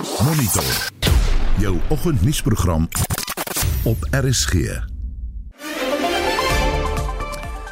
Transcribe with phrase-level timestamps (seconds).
[0.00, 0.64] Monitor.
[1.58, 2.88] Jou oggendnuusprogram
[3.84, 4.54] op RSG.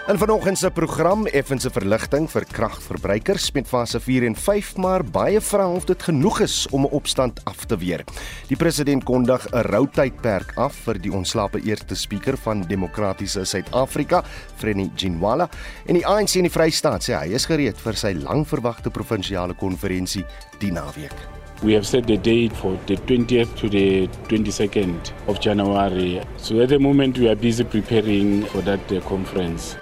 [0.06, 5.40] En vanoggend se program effense verligting vir kragverbruikers met fase 4 en 5, maar baie
[5.40, 8.04] vra of dit genoeg is om 'n opstand af te weer.
[8.46, 14.24] Die president kondig 'n routydperk af vir die ontslape eerste spreker van Demokratiese Suid-Afrika,
[14.56, 15.48] Freni Ginwala,
[15.86, 20.24] en die ANC in die Vrystaat sê hy is gereed vir sy langverwagte provinsiale konferensie
[20.58, 21.37] die naweek.
[21.62, 26.20] We have set the date for the 20th to the 22nd of January.
[26.36, 29.76] So at the moment we are busy preparing for that uh, conference.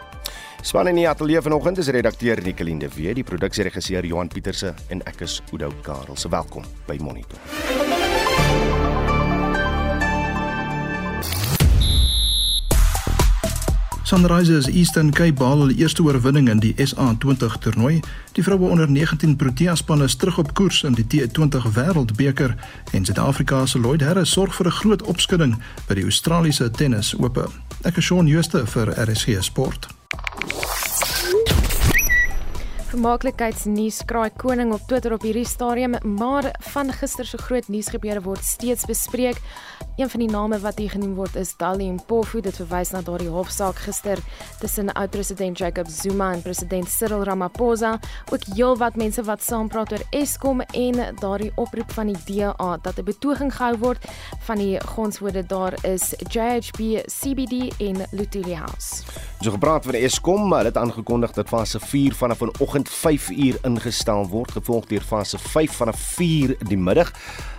[0.62, 5.04] Span in die ateljee vanoggend is redakteur Nicoline de Wet, die produksieregisseur Johan Pieterse en
[5.06, 6.16] ek is Oudo Karel.
[6.16, 7.95] Se welkom by Monitor.
[14.06, 17.96] Sunrisers Eastern Cape behaal hulle eerste oorwinning in die SA20 toernooi.
[18.36, 22.54] Die vroue onder 19 Protea span is terug op koers in die T20 Wêreldbeker
[22.94, 27.48] en Suid-Afrika se Lloyd Harris sorg vir 'n groot opskudding by die Australiese Tennis Ope.
[27.82, 29.88] Ek is Shaun Schuster vir RSG Sport.
[32.86, 38.44] Vermaaklikheidsnuus kraai koning op Twitter op hierdie stadium, maar van gister se groot nuusgebeure word
[38.46, 39.40] steeds bespreek.
[39.98, 42.44] Een van die name wat hier genoem word is Dali Mpofu.
[42.44, 44.22] Dit verwys na daardie hofsaak gister
[44.60, 47.96] tussen oud-president Jacob Zuma en president Cyril Ramaphosa.
[48.30, 53.04] Ook heelwat mense wat saampraat oor Eskom en daardie oproep van die DA dat 'n
[53.04, 54.04] betoging gehou word
[54.46, 59.02] van die gonswoorde daar is JHB, CBD en Lutuli House.
[59.40, 64.24] So gepraat van Eskom, hulle het aangekondig dat fase 4 vanaf vanoggend 5 uur ingestel
[64.28, 67.12] word, gevolg deur fase 5 vanaf 4 die middag.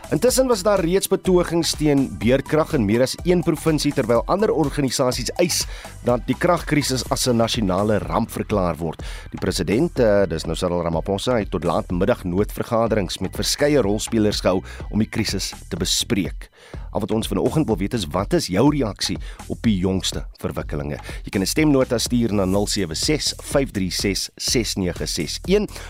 [0.09, 5.29] Intussen was daar reeds betogings teen beerkrag in meer as een provinsie terwyl ander organisasies
[5.35, 5.65] eis
[6.07, 9.03] dat die kragkrisis as 'n nasionale ramp verklaar word.
[9.31, 14.39] Die president, uh, dis nou Cyril Ramaphosa, het tot laat middag noodvergaderings met verskeie rolspelers
[14.39, 16.49] gehou om die krisis te bespreek.
[16.91, 20.97] Al wat ons vanoggend wil weet is wat is jou reaksie op die jongste verwikkelinge?
[21.23, 22.51] Jy kan 'n stemnota stuur na 0765366961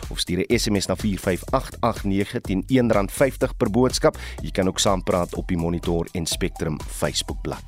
[0.10, 4.18] of stuur 'n SMS na 45889 teen R1.50 per boodskap.
[4.42, 7.64] Jy kan ook saampraat op die Monitor en Spectrum Facebookblad.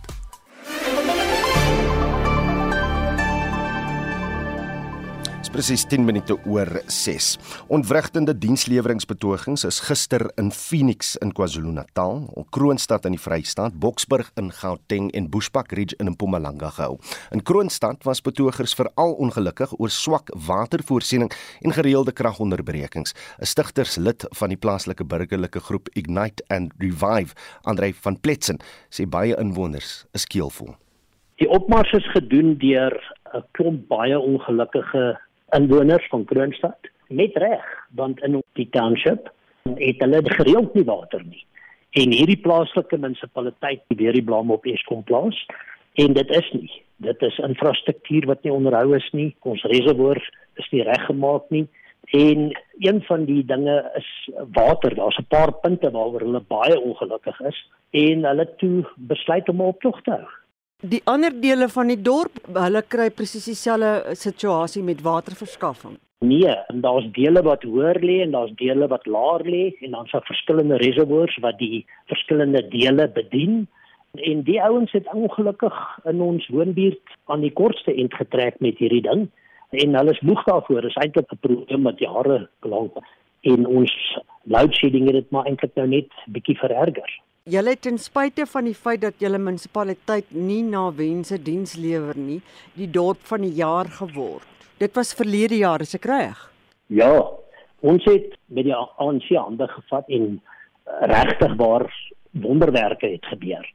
[5.50, 7.38] Presies 10 minute oor 6.
[7.74, 15.10] Ontwrigtende diensleweringsbetogings is gister in Phoenix in KwaZulu-Natal, Kroonstad in die Vrystaat, Boksburg in Gauteng
[15.18, 17.00] en Bushbuck Ridge in Mpumalanga gehou.
[17.34, 23.14] In Kroonstad was betogers veral ongelukkig oor swak watervoorsiening en gereelde kragonderbrekings.
[23.42, 27.34] 'n Stigterslid van die plaaslike burgerlike groep Ignite and Revive,
[27.64, 28.60] Andrei van Pletsen,
[28.90, 30.76] sê baie inwoners is keelvol.
[31.40, 32.94] Die opmars is gedoen deur
[33.34, 35.18] 'n klomp baie ongelukkige
[35.58, 37.66] inwoners van Kroonstad net reg
[37.98, 39.32] want in die township
[39.78, 41.46] het hulle gereeld nie water nie.
[41.98, 45.38] En hierdie plaaslike munisipaliteit weer die blame op Eskom plaas
[46.00, 46.72] en dit is nie.
[47.06, 50.30] Dit is infrastruktuur wat nie onderhou is nie ons reservoirs
[50.62, 51.68] is nie reggemaak nie
[52.18, 52.50] en
[52.82, 54.10] een van die dinge is
[54.56, 54.96] water.
[54.96, 57.60] Daar's 'n paar punte waaroor hulle baie ongelukkig is
[57.92, 60.30] en hulle toe besluit om op tog te hou
[60.82, 65.98] Die ander dele van die dorp, hulle kry presies dieselfde situasie met waterverskaffing.
[66.24, 70.24] Nee, daar's dele wat hoër lê en daar's dele wat laer lê en dan's daar
[70.24, 73.68] verskillende reservoirs wat die verskillende dele bedien.
[74.24, 75.76] En die ouens het ongelukkig
[76.08, 79.28] in ons woonbuurt aan die kortste end getrek met hierdie ding
[79.76, 80.88] en hulle is moeg daarvoor.
[80.88, 83.04] Dit is eintlik 'n probleem wat jare lank
[83.42, 87.20] en ons load shedding het dit maar eintlik nou net bietjie vererger.
[87.50, 92.18] Julle het ten spyte van die feit dat julle munisipaliteit nie na wense diens lewer
[92.18, 92.42] nie,
[92.78, 94.68] die dorp van die jaar geword.
[94.78, 96.44] Dit was verlede jaar, is ek reg?
[96.94, 97.10] Ja,
[97.82, 100.38] ons het met die ANC hande gevat en
[101.10, 101.88] regtig waar
[102.46, 103.66] wonderwerke het gebeur.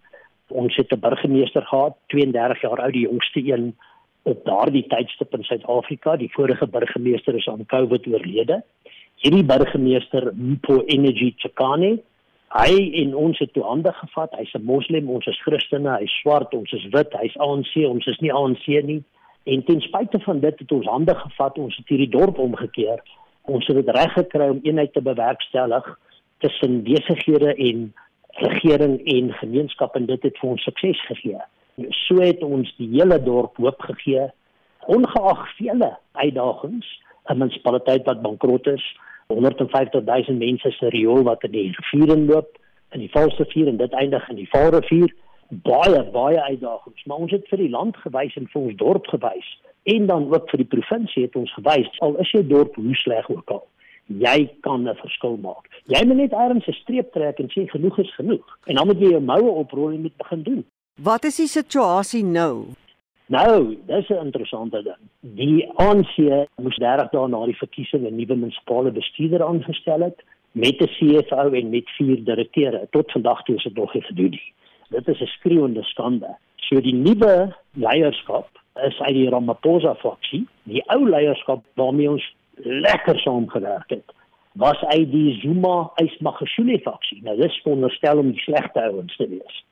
[0.55, 3.75] Ons het 'n burgemeester gehad, 32 jaar oud, die jongste een
[4.23, 6.17] op daardie tydstip in Suid-Afrika.
[6.17, 8.63] Die vorige burgemeester is aan COVID oorlede.
[9.17, 11.99] Hierdie burgemeester, Mpo Energy Chakane,
[12.55, 14.35] Hy en ons het toe hande gevat.
[14.39, 18.21] Hy's 'n moslim, ons is Christene, hy's swart, ons is wit, hy's ANC, ons is
[18.21, 19.03] nie ANC nie.
[19.45, 23.03] En ten spyte van dit het ons hande gevat, ons het hierdie dorp omgekeer.
[23.43, 25.99] Ons het dit reg gekry om eenheid te bewerkstellig
[26.39, 27.93] tussen besighede en
[28.29, 31.41] regering en gemeenskap en dit het vir ons sukses gegee.
[31.91, 34.31] So het ons die hele dorp hoop gegee
[34.87, 36.87] ongeag vele uitdagings,
[37.29, 38.85] 'n munisipaliteit wat bankrot is,
[39.27, 42.59] 150 000 mense se riool wat in die rivier inloop
[42.93, 45.15] in die Valsrivier en dit eindig in die Vaalrivier
[45.49, 49.51] baie baie uitdagings maar ons het vir die land gewys en vir ons dorp gewys
[49.85, 53.31] en dan ook vir die provinsie het ons gewys al is jou dorp hoe sleg
[53.31, 53.67] ook al
[54.07, 55.69] jy kan 'n verskil maak.
[55.87, 58.59] Jy moet net ergens 'n streep trek en sê genoeg is genoeg.
[58.67, 60.65] En dan moet jy jou moue oprol en met begin doen.
[61.03, 62.67] Wat is die situasie nou?
[63.27, 64.97] Nou, dis 'n interessante ding.
[65.21, 70.81] Die ANC moes 30 dae na die verkiesing 'n nuwe munisipale bestuurder aangestel het met
[70.81, 72.87] 'n CFO en met vier direkteure.
[72.91, 74.53] Tot vandag toe is dit nog nie gedoen nie.
[74.89, 76.37] Dit is 'n skreeuende skande.
[76.57, 80.47] So die nuwe leierskap is uit die Ramaphosa faksie.
[80.63, 84.13] Die ou leierskap waarmee ons lekker saamgewerk het,
[84.53, 87.23] was uit die Zuma Ismagashule faksie.
[87.23, 89.65] Nou dis veronderstel om die slegte ouens te wees.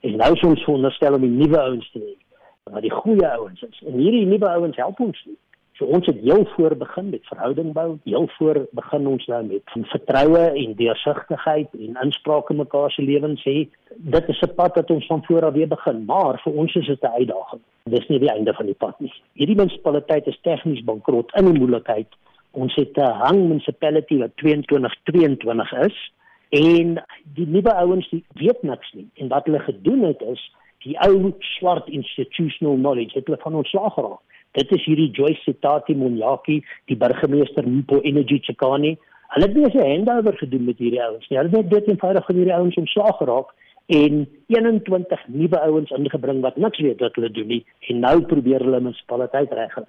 [0.00, 2.25] En nou is ons veronderstel om die nuwe ouens te wees
[2.72, 3.82] wat die goeie ouens is.
[3.86, 5.36] En hierdie nuwe ouens help ons nie.
[5.76, 7.98] So ons het heel voor begin met verhouding bou.
[8.04, 13.44] Heel voor begin ons nou met vertroue en deursigtigheid en inspraak in mekaar se lewens
[13.44, 13.68] hê.
[13.96, 16.86] Dit is 'n pad wat ons van voor af weer begin, maar vir ons is
[16.86, 17.60] dit 'n uitdaging.
[17.84, 19.12] Dis nie die einde van die pad nie.
[19.32, 22.08] Hierdie munisipaliteit is tegnies bankrot in 'n moeilikheid.
[22.50, 26.12] Ons het 'n hang municipality wat 2222 is
[26.48, 27.04] en
[27.34, 29.08] die nuwe ouens die weet niks nie.
[29.14, 30.52] En wat hulle gedoen het is
[30.86, 34.22] die ou swart institutional knowledge het hulle van ontslaag geraak.
[34.56, 38.96] Dit is hierdie Joyce Sitati Monyaki, die burgemeester Mpo Energy Chikani.
[39.34, 41.38] Hulle het nie 'n handover gedoen met hierdie ouens nie.
[41.38, 43.48] Hulle het dit eenvoudig van hierdie ouens ontslaag geraak
[43.86, 48.64] en 21 nuwe ouens ingebring wat niks weet wat hulle doen nie en nou probeer
[48.64, 49.84] hulle munisipaliteit regkry.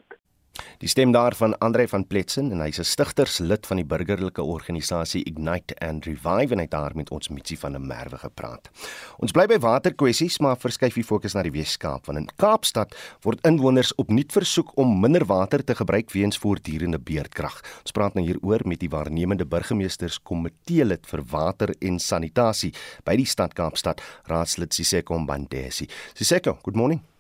[0.78, 5.74] Die stem daarvan Andre van Pletsen en hy's 'n stigterslid van die burgerlike organisasie Ignite
[5.82, 8.70] and Revive en hy het daar met ons Mitsi van der Merwe gepraat.
[9.18, 13.42] Ons bly by waterkwessies maar verskuif die fokus na die Weskaap want in Kaapstad word
[13.42, 17.62] inwoners opnuut versoek om minder water te gebruik weens voortdurende beerdkrag.
[17.82, 22.74] Ons praat nou hieroor met die waarnemende burgemeesters komitee lid vir water en sanitasie
[23.04, 25.90] by die stad Kaapstad, raadslid Siseko Mbandesi.
[26.14, 27.17] Siseko, good morning.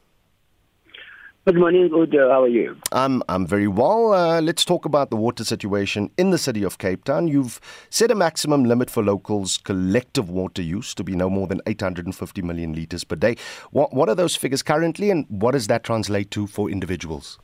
[1.47, 2.29] Good morning, Udo.
[2.29, 2.75] How are you?
[2.91, 4.11] I'm I'm very well.
[4.11, 7.29] Uh, let's talk about the water situation in the city of Cape Town.
[7.29, 11.61] You've set a maximum limit for locals' collective water use to be no more than
[11.65, 13.37] 850 million liters per day.
[13.71, 17.39] What what are those figures currently, and what does that translate to for individuals?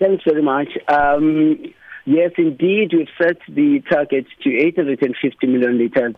[0.00, 0.76] Thanks very much.
[0.88, 1.64] Um,
[2.06, 6.16] yes, indeed, we've set the target to 850 million liters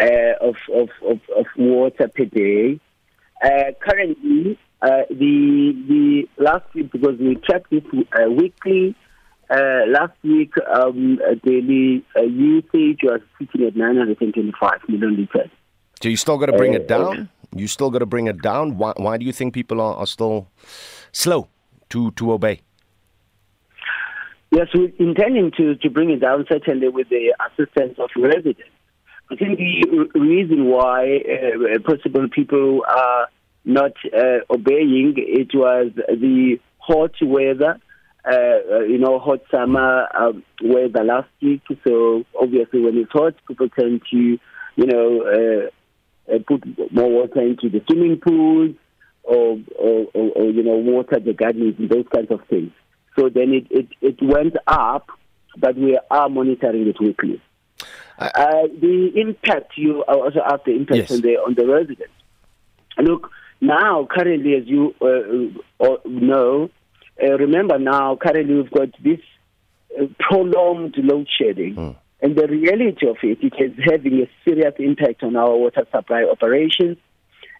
[0.00, 2.78] uh, of, of, of, of water per day.
[3.44, 8.94] Uh, currently, uh, the the last week because we track this uh, weekly.
[9.50, 15.50] Uh, last week, um, daily uh, usage was sitting at 925 million liters.
[16.02, 17.30] So you still got to bring it down.
[17.56, 18.76] You still got to bring it down.
[18.76, 20.48] Why, why do you think people are, are still
[21.12, 21.48] slow
[21.88, 22.60] to to obey?
[24.50, 28.62] Yes, we're intending to, to bring it down certainly with the assistance of residents.
[29.30, 33.28] I think the reason why uh, possible people are
[33.68, 35.14] not uh, obeying.
[35.16, 37.78] It was the hot weather,
[38.24, 41.62] uh, you know, hot summer um, weather last week.
[41.86, 47.42] So obviously, when it's hot, people tend to, you know, uh, uh put more water
[47.42, 48.74] into the swimming pools
[49.22, 52.72] or, or, or, or, you know, water the gardens and those kinds of things.
[53.18, 55.08] So then it, it, it went up,
[55.58, 57.42] but we are monitoring it weekly.
[58.18, 61.10] Uh, the impact you also asked the impact yes.
[61.12, 62.12] on the on the residents.
[62.98, 66.70] Look, now, currently, as you uh, uh, know,
[67.22, 69.20] uh, remember now, currently we've got this
[69.98, 71.74] uh, prolonged load shedding.
[71.74, 71.96] Mm.
[72.20, 76.24] And the reality of it, it is having a serious impact on our water supply
[76.24, 76.96] operations,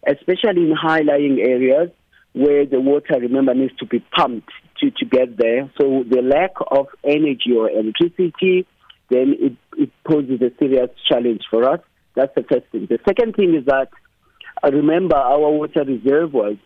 [0.05, 1.91] especially in high lying areas
[2.33, 5.69] where the water, remember, needs to be pumped to, to get there.
[5.79, 8.67] So the lack of energy or electricity,
[9.09, 11.79] then it, it poses a serious challenge for us.
[12.15, 12.87] That's the first thing.
[12.89, 14.08] The second thing is that uh,
[14.67, 16.57] remember, our water reservoirs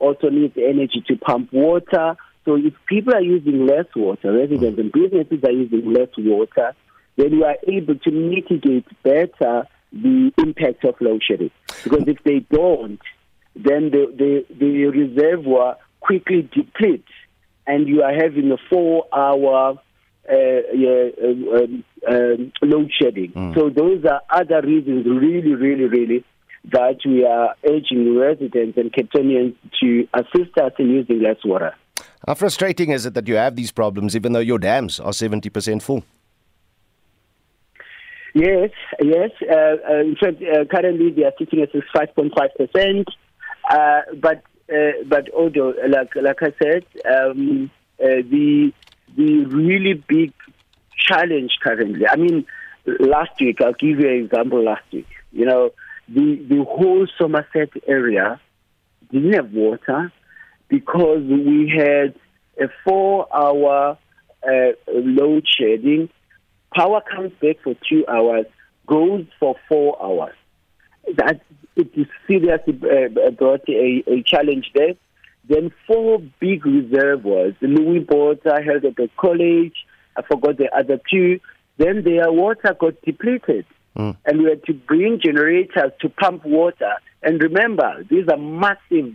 [0.00, 2.16] also need energy to pump water.
[2.44, 6.74] So if people are using less water, residents and businesses are using less water,
[7.16, 11.50] then we are able to mitigate better the impact of load shedding.
[11.82, 13.00] Because if they don't,
[13.54, 17.08] then the, the, the reservoir quickly depletes
[17.66, 19.78] and you are having a four hour
[20.28, 23.32] uh, yeah, um, um, load shedding.
[23.32, 23.54] Mm.
[23.54, 26.24] So those are other reasons, really, really, really,
[26.72, 31.74] that we are urging residents and Capetonians to assist us in using less water.
[32.26, 35.80] How frustrating is it that you have these problems even though your dams are 70%
[35.82, 36.02] full?
[38.34, 38.70] Yes,
[39.00, 39.30] yes.
[39.48, 39.54] Uh,
[39.88, 43.04] uh, in fact, uh, currently they are sitting at 5.5%.
[43.70, 47.70] Uh, but, uh, but although, like, like I said, um,
[48.02, 48.72] uh, the,
[49.16, 50.32] the really big
[50.98, 52.44] challenge currently, I mean,
[52.84, 55.08] last week, I'll give you an example last week.
[55.32, 55.70] You know,
[56.08, 58.40] the, the whole Somerset area
[59.10, 60.12] didn't have water
[60.68, 62.14] because we had
[62.60, 63.98] a four hour
[64.46, 66.08] uh, load shedding,
[66.74, 68.46] power comes back for two hours,
[68.86, 70.34] goes for four hours.
[71.16, 71.40] That
[71.76, 74.94] it is seriously uh, brought a, a challenge there.
[75.48, 79.74] Then four big reservoirs, Louis at the college,
[80.16, 81.38] I forgot the other two.
[81.78, 83.66] Then their water got depleted.
[83.96, 84.16] Mm.
[84.24, 86.94] And we had to bring generators to pump water.
[87.22, 89.14] And remember, these are massive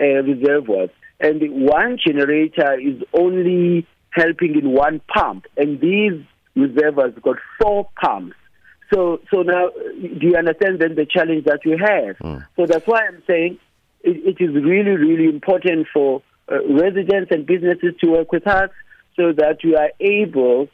[0.00, 0.90] uh, reservoirs.
[1.20, 5.46] And one generator is only helping in one pump.
[5.56, 6.24] And these
[6.56, 8.36] reservoirs got four pumps.
[8.92, 12.18] So, so now, do you understand then the challenge that we have?
[12.18, 12.46] Mm.
[12.56, 13.58] So that's why I'm saying
[14.02, 18.70] it, it is really, really important for uh, residents and businesses to work with us
[19.16, 20.68] so that we are able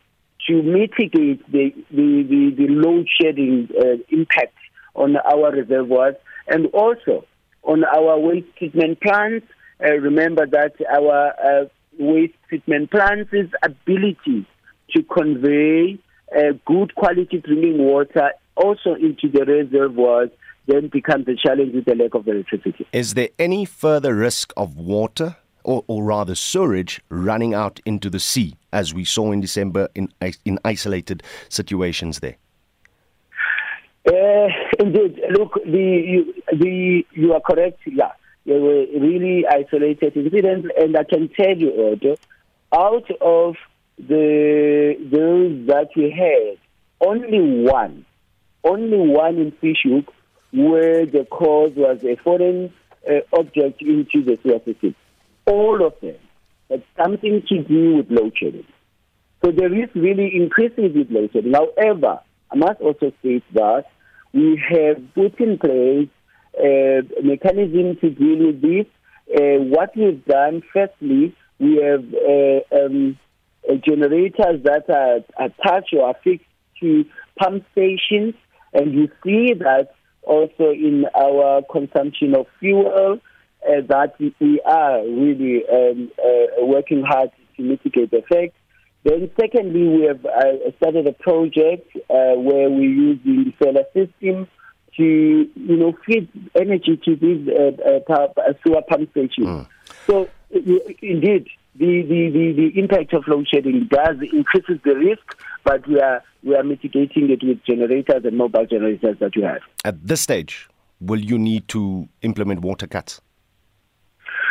[0.49, 4.55] to mitigate the, the, the, the load shedding uh, impact
[4.95, 6.17] on our reservoirs
[6.49, 7.25] and also
[7.63, 9.47] on our waste treatment plants.
[9.85, 11.67] Uh, remember that our uh,
[11.99, 13.31] waste treatment plants'
[13.63, 14.47] ability
[14.91, 15.99] to convey
[16.37, 20.31] uh, good quality drinking water also into the reservoirs
[20.67, 22.87] then becomes a challenge with the lack of electricity.
[22.93, 28.21] Is there any further risk of water or, or rather sewage running out into the
[28.21, 30.13] sea, as we saw in December in,
[30.45, 32.37] in isolated situations there?
[34.07, 34.49] Uh,
[34.79, 35.21] indeed.
[35.31, 37.81] Look, the, you, the, you are correct.
[37.87, 38.13] Yeah,
[38.47, 42.17] there were really isolated incidents, and I can tell you, Odo,
[42.73, 43.57] out of
[43.99, 46.59] the those that we had,
[47.01, 48.07] only one,
[48.65, 50.13] only one in Fishhook,
[50.53, 52.73] where the cause was a foreign
[53.09, 54.95] uh, object into the system
[55.49, 56.17] all of them
[56.97, 58.67] something to do with load shedding.
[59.45, 61.53] So there is really increasing with load shedding.
[61.53, 62.21] However,
[62.51, 63.85] I must also state that
[64.33, 66.09] we have put in place
[66.61, 68.87] a mechanism to deal with this.
[69.33, 73.19] Uh, what we've done, firstly, we have uh, um,
[73.69, 76.47] uh, generators that are attached or affixed
[76.81, 77.05] to
[77.39, 78.35] pump stations,
[78.73, 79.91] and you see that
[80.23, 83.19] also in our consumption of fuel
[83.67, 88.55] uh, that we are really um, uh, working hard to mitigate the effect.
[89.05, 94.49] Then, secondly, we have uh, started a project uh, where we use the solar system
[94.97, 99.47] to, you know, feed energy to these uh, uh, sewer pump stations.
[99.47, 99.67] Mm.
[100.07, 105.87] So, indeed, the, the, the, the impact of load shedding does increases the risk, but
[105.87, 109.61] we are we are mitigating it with generators and mobile generators that we have.
[109.85, 110.69] At this stage,
[111.01, 113.21] will you need to implement water cuts?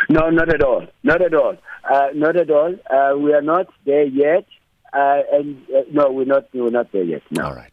[0.08, 0.86] No, not at all.
[1.02, 1.56] Not at all.
[1.90, 2.74] Uh, not at all.
[2.90, 4.46] Uh, we are not there yet.
[4.92, 6.48] Uh, and uh, no, we're not.
[6.54, 7.22] We're not there yet.
[7.30, 7.44] No.
[7.44, 7.70] All right.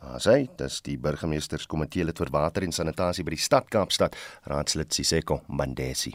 [0.00, 4.14] Asai, dis die burgemeesterskomitee lid vir water en sanitasie by die stad Kaapstad,
[4.48, 6.14] raadslid Siseko Mandesi.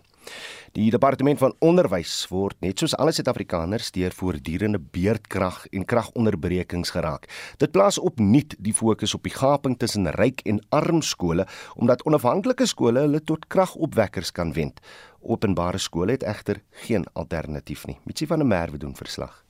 [0.74, 7.30] Die departement van onderwys word net soos alle Suid-Afrikaners deur voortdurende beerdkrag en kragonderbrekings geraak.
[7.62, 11.46] Dit plaas opnuut die fokus op die gaping tussen ryk en arm skole
[11.77, 14.82] omdat onafhanklike skole hulle tot kragopwekkers kan wend.
[15.22, 18.00] Openbare skole het egter geen alternatief nie.
[18.10, 19.45] Mitsi van der Merwe doen verslag.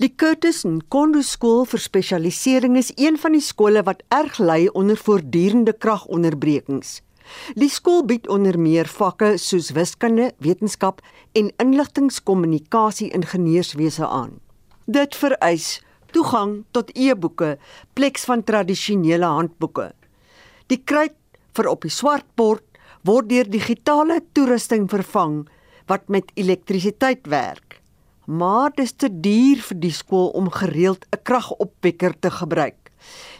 [0.00, 4.96] Die Curtis Nkondo skool vir spesialisering is een van die skole wat erg ly onder
[4.96, 7.00] voortdurende kragonderbrekings.
[7.58, 11.02] Die skool bied onder meer vakke soos wiskunde, wetenskap
[11.38, 14.38] en inligtingskommunikasie ingenieurswese aan.
[14.86, 15.80] Dit vereis
[16.12, 17.56] toegang tot e-boeke,
[17.94, 19.90] pleks van tradisionele handboeke.
[20.70, 21.16] Die kruit
[21.56, 22.64] vir op die swartbord
[23.06, 25.42] word deur digitale toerusting vervang
[25.90, 27.71] wat met elektrisiteit werk
[28.26, 32.82] maar dit is te duur vir die skool om gereeld 'n kragopwekker te gebruik.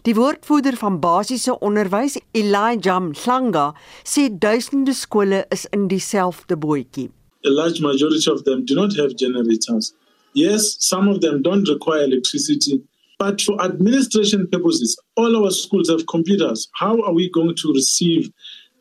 [0.02, 7.10] Die woordvoerder van basiese onderwys, Elijah Mhlanga, sê duisende skole is in dieselfde bootjie.
[7.46, 9.94] A large majority of them do not have generators.
[10.32, 12.82] Yes, some of them don't require electricity,
[13.18, 16.68] but for administration purposes, all our schools have computers.
[16.72, 18.30] How are we going to receive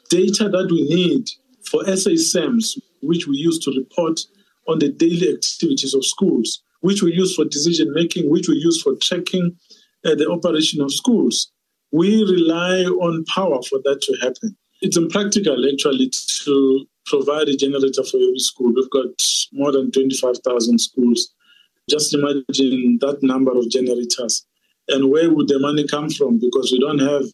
[0.09, 1.29] data that we need
[1.69, 4.19] for SASMs, which we use to report
[4.71, 8.81] on the daily activities of schools, which we use for decision making, which we use
[8.81, 9.55] for tracking
[10.05, 11.51] uh, the operation of schools.
[11.91, 14.57] We rely on power for that to happen.
[14.81, 16.09] It's impractical actually
[16.45, 18.73] to provide a generator for every school.
[18.73, 19.13] We've got
[19.51, 21.33] more than 25,000 schools.
[21.89, 24.45] Just imagine that number of generators.
[24.87, 26.39] And where would the money come from?
[26.39, 27.25] Because we don't have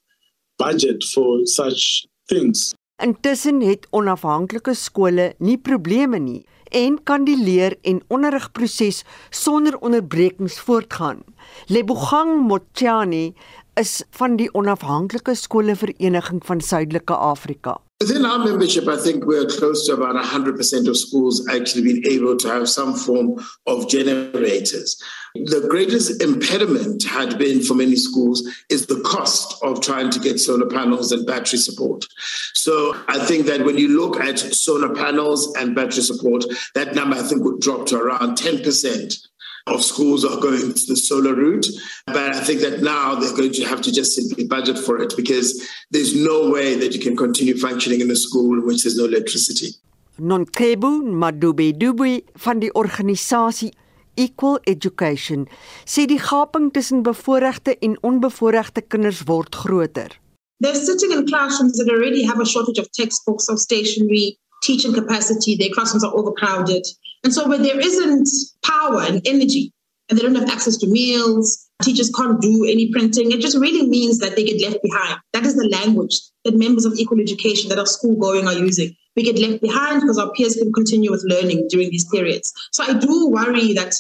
[0.58, 2.74] budget for such things.
[2.98, 10.60] Intussen het onafhanklike skole nie probleme nie en kan die leer en onderrigproses sonder onderbrekings
[10.60, 11.24] voortgaan.
[11.68, 13.34] Lebogang Motjani
[13.76, 17.78] is van die onafhanklike skole vereniging van Suidelike Afrika.
[18.00, 22.38] Within our membership, I think we're close to about 100% of schools actually being able
[22.38, 25.02] to have some form of generators.
[25.34, 30.40] The greatest impediment had been for many schools is the cost of trying to get
[30.40, 32.06] solar panels and battery support.
[32.54, 37.16] So I think that when you look at solar panels and battery support, that number
[37.16, 39.28] I think would drop to around 10%
[39.68, 41.68] of schools are going to the solar route.
[42.08, 45.14] But I think that now they're going to have to just simply budget for it
[45.16, 48.98] because there's no way that you can continue functioning in a school in which there's
[48.98, 49.76] no electricity.
[50.20, 53.72] Nonkebu Madube Dubi van die organisasie
[54.16, 55.46] Equal Education
[55.86, 60.18] sê die gaping tussen bevoorregte en onbevoorregte kinders word groter.
[60.60, 65.56] They're sitting in classrooms that already have a shortage of textbooks, of stationery, teaching capacity.
[65.56, 66.88] Their classrooms are overcrowded.
[67.24, 68.30] And so when there isn't
[68.64, 69.74] power and energy
[70.10, 73.88] and they don't have access to meals, teachers can't do any printing, it just really
[73.88, 75.20] means that they get left behind.
[75.34, 78.96] That is the language that members of equal education that are school going are using.
[79.16, 82.54] We get left behind because our peers can continue with learning during these periods.
[82.72, 83.94] So I do worry that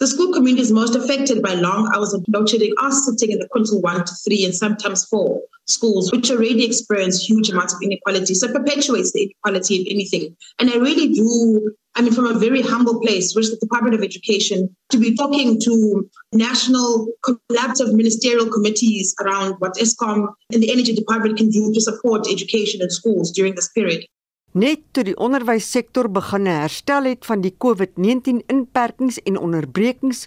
[0.00, 3.38] the school community is most affected by long hours of load shedding are sitting in
[3.38, 7.82] the quintile one to three and sometimes four schools, which already experience huge amounts of
[7.82, 8.34] inequality.
[8.34, 10.34] So it perpetuates the inequality of anything.
[10.58, 13.94] And I really do, I mean, from a very humble place, which is the Department
[13.94, 20.72] of Education, to be talking to national collaborative ministerial committees around what ESCOM and the
[20.72, 24.06] Energy Department can do to support education in schools during this period.
[24.50, 30.24] Net toe die onderwyssektor begin herstel het van die COVID-19 inperkings en onderbrekings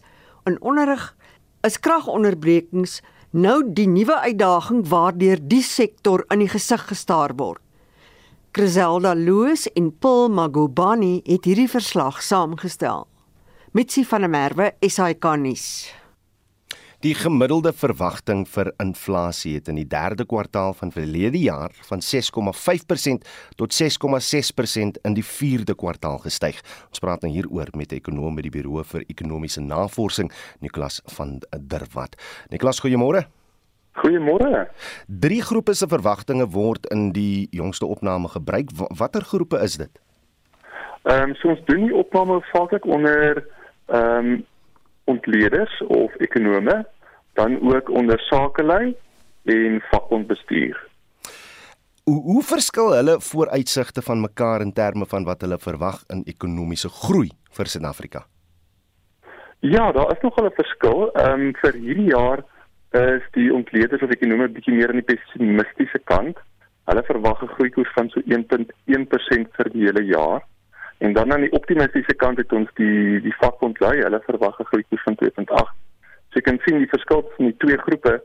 [0.48, 1.10] in onderrig,
[1.68, 3.02] is kragonderbrekings
[3.36, 7.60] nou die nuwe uitdaging waardeur die sektor in die gesig gestaar word.
[8.56, 13.04] Griselda Loos en Paul Magubani het hierdie verslag saamgestel.
[13.74, 15.92] Mitsi van der Merwe, SAK nuus.
[17.04, 23.26] Die gemiddelde verwagting vir inflasie het in die 3de kwartaal van verlede jaar van 6,5%
[23.60, 26.62] tot 6,6% in die 4de kwartaal gestyg.
[26.88, 30.32] Ons praat nou hieroor met 'n ekonom by die Buro vir Ekonomiese Navorsing,
[30.62, 32.16] Niklas van der Walt.
[32.50, 33.28] Niklas, goeiemôre.
[34.00, 34.70] Goeiemôre.
[35.08, 38.70] Drie groepe se verwagtinge word in die jongste opname gebruik.
[38.98, 40.00] Watter groepe is dit?
[41.04, 43.48] Ehm um, so ons doen die opname vaaklik onder
[43.88, 44.46] ehm um,
[45.06, 46.86] ontleeders of ekonome
[47.34, 48.96] dan ook onder sakelei
[49.44, 50.92] en vakbondbestuur.
[52.04, 56.90] Hoe hoe verskil hulle vooruitsigte van mekaar in terme van wat hulle verwag in ekonomiese
[56.90, 58.26] groei vir Suid-Afrika?
[59.60, 61.12] Ja, daar is nog 'n verskil.
[61.12, 62.44] Ehm um, vir hierdie jaar
[62.92, 66.38] is die ontleeders of ekonome bietjie meer aan die pessimistiese kant.
[66.86, 70.42] Hulle verwag 'n groeikoers van so 1.1% vir die hele jaar.
[70.98, 74.70] En dan aan die optimistiese kant het ons die die vakbond lui, hulle verwag 'n
[74.72, 75.74] groeikoers van 2.8.
[76.34, 78.16] So jy kan sien die verskil tussen die twee groepe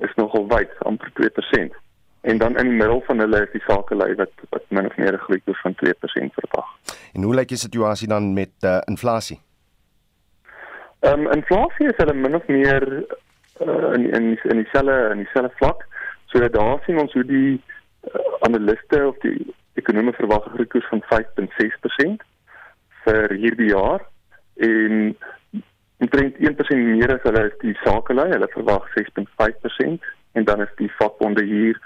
[0.00, 1.74] is nogal wyd, amper 2%.
[2.30, 5.12] En dan in die middel van hulle is die sakelei wat wat min of meer
[5.12, 6.68] 'n groeikoers van 2% verwag.
[7.12, 9.40] En hoe lyk die situasie dan met uh, inflasie?
[11.00, 13.04] Ehm um, inflasie is hulle min of meer
[13.60, 15.86] uh, in in in dieselfde in dieselfde vlak.
[16.26, 17.60] So daar sien ons hoe die
[18.14, 22.24] uh, analiste of die ekonome verwag 'n groeikoers van 5.6%
[23.04, 24.00] vir hierdie jaar
[24.56, 25.16] en
[25.98, 30.06] omtrent 1% meer as hulle is die sakelei, hulle verwag 6.5%
[30.38, 31.80] en dan is die vakbonde hier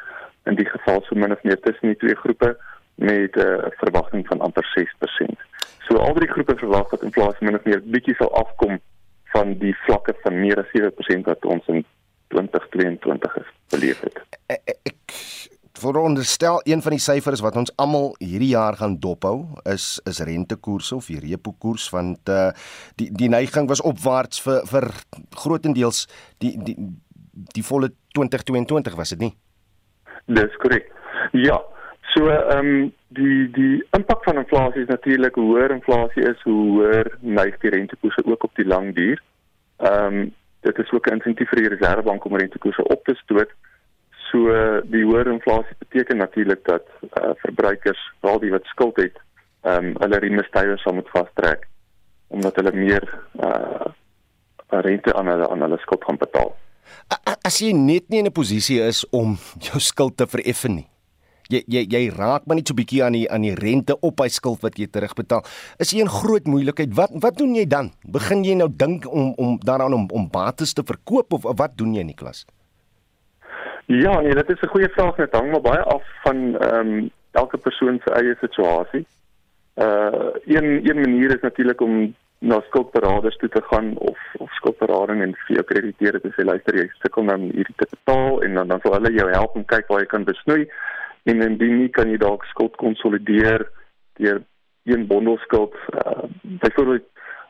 [0.50, 2.56] in die geval so min of meer tussen die twee groepe
[2.94, 5.46] met 'n uh, verwagting van amper 6%.
[5.88, 8.80] So al drie groepe verwag dat inflasie min of meer bietjie sal afkom
[9.32, 11.84] van die vlakke van meer as 7% wat ons in
[12.28, 14.20] 2022 is beleef het.
[14.46, 14.91] Ek, ek
[15.82, 19.36] veronderstel een van die syfers wat ons almal hierdie jaar gaan dophou
[19.74, 22.50] is is rentekoerse of die repo koers want uh,
[22.96, 24.90] die die neiging was opwaarts vir vir
[25.44, 26.06] grootendeels
[26.38, 26.76] die die
[27.56, 29.34] die volle 2022 was dit nie
[30.26, 30.90] Dis korrek.
[31.32, 31.60] Ja.
[32.14, 36.60] So ehm um, die die impak van inflasie is natuurlik hoe hoër inflasie is, hoe
[36.70, 39.22] hoër neig die rentekoerse ook op die lang duur.
[39.76, 43.50] Ehm um, dit is ook 'n insentief vir die Reserwebank om rentekoerse op te stoot.
[44.32, 44.48] So
[44.88, 46.88] die hoër inflasie beteken natuurlik dat
[47.20, 49.20] uh, verbruikers, veral die wat skuld het,
[49.62, 51.68] ehm um, hulle reme stywer sal moet vastrek
[52.32, 53.04] omdat hulle meer
[53.44, 53.92] uh
[54.72, 56.54] rente aan hulle aan hulle skuld gaan betaal.
[57.44, 60.88] As jy net nie in 'n posisie is om jou skuld te vereffen nie.
[61.52, 64.28] Jy jy jy raak maar net so bietjie aan die aan die rente op hy
[64.28, 65.44] skuld wat jy terugbetaal.
[65.78, 66.94] Is jy in groot moeilikheid?
[66.96, 67.92] Wat wat doen jy dan?
[68.08, 71.94] Begin jy nou dink om om daaraan om om bates te verkoop of wat doen
[71.94, 72.46] jy Niklas?
[73.86, 77.10] Ja, nee, dit is 'n goeie vraag net hang maar baie af van ehm um,
[77.32, 79.06] elke persoon se eie situasie.
[79.74, 85.22] Uh een een manier is natuurlik om na skuldberaders toe te gaan of of skuldberading
[85.22, 88.58] en vir jou krediteure te sê luister jy sukkel nou om hierdie te betaal en
[88.58, 90.66] dan dan sal hulle jou help om kyk waar jy kan besnoei.
[91.30, 93.62] en indien nie kan jy dalk skuld konsolideer
[94.18, 94.42] deur
[94.90, 97.06] een bondel skuld uh, byvoorbeeld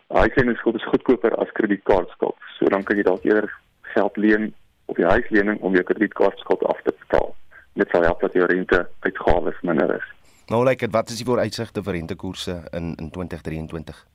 [0.08, 3.48] huisleningsskuld is goedkoper as kredietkaartskuld so dan kan jy dalk eerder
[3.94, 4.52] geld leen
[4.92, 7.34] op jou huislening om jou kredietkaartskuld af te betaal
[7.82, 10.08] dit sal help dat jou rente uitgawes minder is
[10.52, 14.06] nou lyk like dit wat is die vooruitsigte vir rentekoerse in in 2023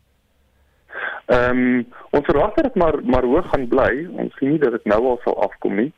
[1.28, 4.08] Ehm um, ons verwag dat dit maar maar hoog gaan bly.
[4.16, 5.90] Ons sien nie dat dit nou al sal afkom nie.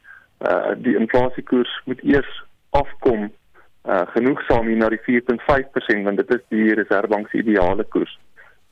[0.41, 2.31] Uh die inflasiekoers moet eers
[2.69, 3.27] afkom
[3.85, 8.17] uh genoegsaam hier na die 4.5% want dit is die Reserwebank se ideale koers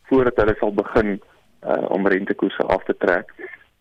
[0.10, 1.20] voordat hulle sal begin
[1.62, 3.30] uh om rentekoerse af te trek.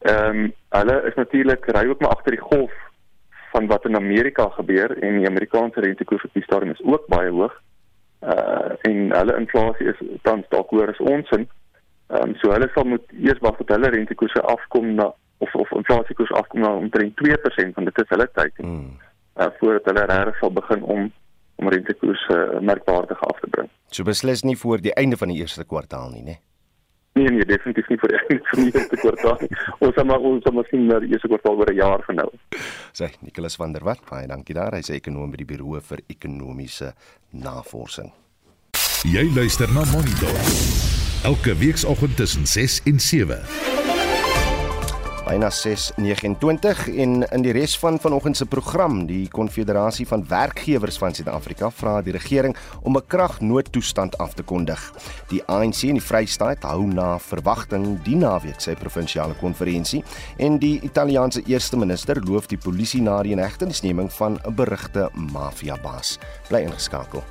[0.06, 2.72] Ehm um, hulle is natuurlik ry ook maar agter die golf
[3.52, 7.30] van wat in Amerika gebeur en die Amerikaanse rentekoers op die stadium is ook baie
[7.30, 7.54] hoog.
[8.20, 11.48] Uh en hulle inflasie is tans dalk hoër as ons in
[12.06, 15.08] Ehm um, so hulle sal moet eers wag tot hulle rentekoerse afkom na
[15.42, 18.60] of of inflasiekoers afkom na omtrent 2% want dit is hulle tyd.
[18.62, 18.92] Mm.
[19.42, 21.08] Uh voordat hulle regtig sal begin om
[21.56, 23.70] om rentekoerse uh, merkwaardig af te bring.
[23.90, 26.36] So beslis nie voor die einde van die eerste kwartaal nie, né?
[26.36, 26.40] Nee,
[27.16, 29.50] nee, definitief nie voor die van die eerste kwartaal nie.
[29.78, 32.20] Ons sal maar ons sal maar sien na die eerste kwartaal oor 'n jaar van
[32.22, 32.30] nou.
[32.92, 34.76] Sê Nicholas van der Walt, baie dankie daar.
[34.78, 36.94] Hy's ekonom by die Buro vir Ekonomiese
[37.32, 38.12] Navorsing.
[39.04, 40.34] Jy luister na Monitor
[41.26, 43.85] elke weekoggend tussen 6 en 7.
[45.26, 51.14] Byna 6:29 en in die res van vanoggend se program, die Konfederasie van Werkgewers van
[51.14, 54.92] Suid-Afrika vra die regering om 'n kragnoodtoestand af te kondig.
[55.28, 60.04] Die ANC in die Vrystaat hou na verwagting die naweek sy provinsiale konferensie
[60.36, 66.18] en die Italiaanse eerste minister loof die polisie na die inhegtenisneming van 'n berugte mafiabaas.
[66.48, 67.22] Bly ingeskakel.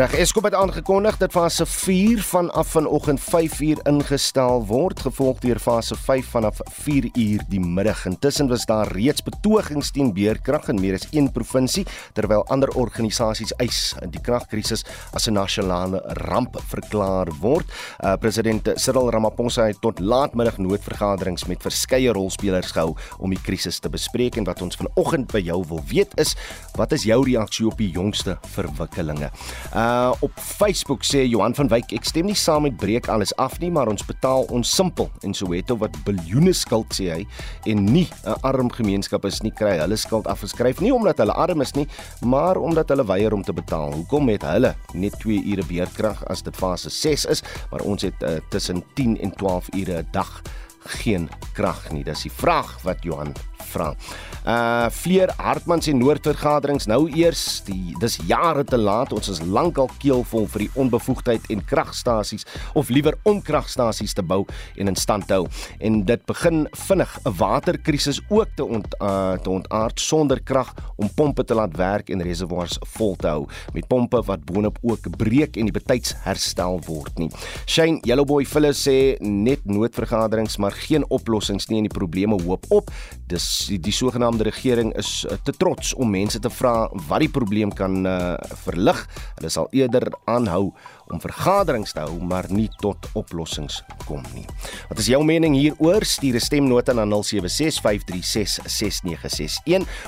[0.00, 5.92] Reg, Eskom het aangekondig dat fase 4 vanaf vanoggend 5uur ingestel word, gevolg deur fase
[5.94, 8.06] 5 vanaf 4uur die middag.
[8.08, 11.84] Intussen was daar reeds betogings teen beerkrag in meer as een provinsie,
[12.16, 17.66] terwyl ander organisasies eis die kragkrisis as 'n nasionale ramp verklaar word.
[18.00, 23.78] Uh, President Cyril Ramaphosa het tot laatmiddag noodvergaderings met verskeie rolspelers gehou om die krisis
[23.78, 26.36] te bespreek en wat ons vanoggend by jou wil weet is,
[26.74, 29.30] wat is jou reaksie op die jongste verwikkelinge?
[29.74, 33.32] Uh, Uh op Facebook sê Johan van Wyk ek stem nie saam met breek alles
[33.42, 37.22] af nie maar ons betaal ons simpel en Soweto wat biljoene skuld sê hy
[37.70, 41.60] en nie 'n arm gemeenskap is nie kry hulle skuld afgeskryf nie omdat hulle arm
[41.60, 41.86] is nie
[42.22, 43.92] maar omdat hulle weier om te betaal.
[43.92, 48.22] Hoekom het hulle net 2 ure beerdkrag as dit fase 6 is maar ons het
[48.22, 50.42] uh, tussen 10 en 12 ure 'n dag
[50.86, 52.04] geen krag nie.
[52.04, 53.34] Dis die vraag wat Johan
[53.72, 53.94] vra.
[54.40, 59.12] Uh Fleer Hartman se noordvergaderings nou eers die dis jare te laat.
[59.12, 64.46] Ons is lankal keelvol vir die onbevoegdheid en kragstasies of liewer om kragstasies te bou
[64.80, 65.44] en in stand te hou.
[65.84, 71.12] En dit begin vinnig 'n waterkrisis ook te ont uh te ontaard sonder krag om
[71.14, 75.56] pompe te laat werk en reservoirs vol te hou met pompe wat boonop ook breek
[75.56, 77.30] en die betyds herstel word nie.
[77.66, 82.90] Shane Yellowboy Phyllis sê net noodvergaderings maar geen oplossings nie en die probleme hoop op.
[83.26, 87.32] Dis die, die sogenaamde regering is uh, te trots om mense te vra wat die
[87.32, 89.06] probleem kan uh, verlig.
[89.38, 90.72] Hulle sal eerder aanhou
[91.10, 94.46] om vergaderings te hou maar nie tot oplossings kom nie.
[94.90, 96.04] Wat is jou mening hieroor?
[96.06, 97.10] Stuur 'n stemnota na 0765366961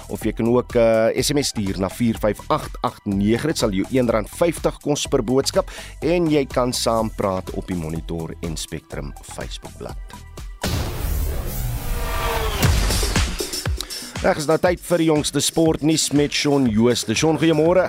[0.08, 3.46] of jy kan ook 'n uh, SMS stuur na 45889.
[3.46, 8.56] Dit sal jou R1.50 kos per boodskap en jy kan saampraat op die Monitor en
[8.56, 10.31] Spectrum Facebookblad.
[14.22, 17.10] Reg is nou tyd vir die jongste sportnuus met Shaun Jooste.
[17.18, 17.88] Shaun, goeiemôre.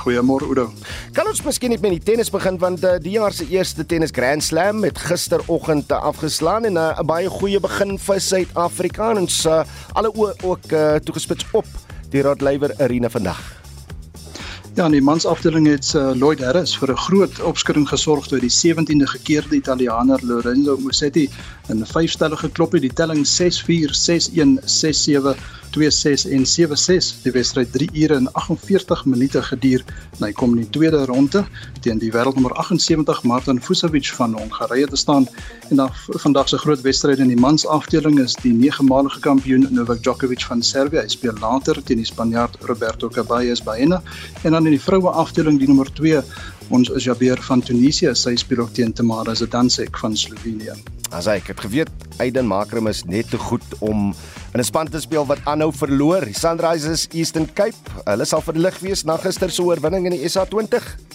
[0.00, 0.64] Goeiemôre Oudo.
[1.14, 4.10] Kan ons miskien net met die tennis begin want uh, die jaar se eerste tennis
[4.14, 9.44] Grand Slam het gisteroggend afgeslaan en eh, 'n uh, baie goeie begin vir Suid-Afrikaners.
[9.46, 9.62] Uh,
[9.94, 11.70] alle oë ook uh, toegespits op
[12.10, 13.55] die Rod Laver Arena vandag.
[14.76, 18.52] Ja, in die mansafdeling het uh, Lloyd Harris vir 'n groot opskudding gesorg toe die
[18.52, 21.30] 17de gekeerde Italianer Lorenzo Musetti
[21.72, 25.32] in 'n vyfstellige klop het die telling 6-4, 6-1, 6-7
[25.76, 29.84] 26 en 76 die wedstryd 3 ure en 48 minute geduur
[30.18, 31.44] en hy kom in die tweede ronde
[31.84, 35.28] teen die wêreldnommer 78 Martin Fucsovics van Hongarye te staan.
[35.70, 35.90] En dan
[36.24, 40.62] vandag se groot wedstryd in die mans afdeling is die negemaalige kampioen Novak Djokovic van
[40.62, 41.04] Servië.
[41.04, 44.02] Hy speel later teen die Spanjaard Roberto Caballes Baena
[44.42, 46.22] en dan in die vroue afdeling die nommer 2
[46.70, 50.74] ons is Jabeer van Tunesië sy speel ook teen Tamara Zidansek van Slovenië
[51.14, 54.14] As ek het geweet Aiden Makram is net te goed om
[54.54, 56.26] in 'n span te speel wat aanhou verloor.
[56.32, 61.05] Sunrisers Eastern Cape, hulle sal verlig wees na gister se oorwinning in die SA20.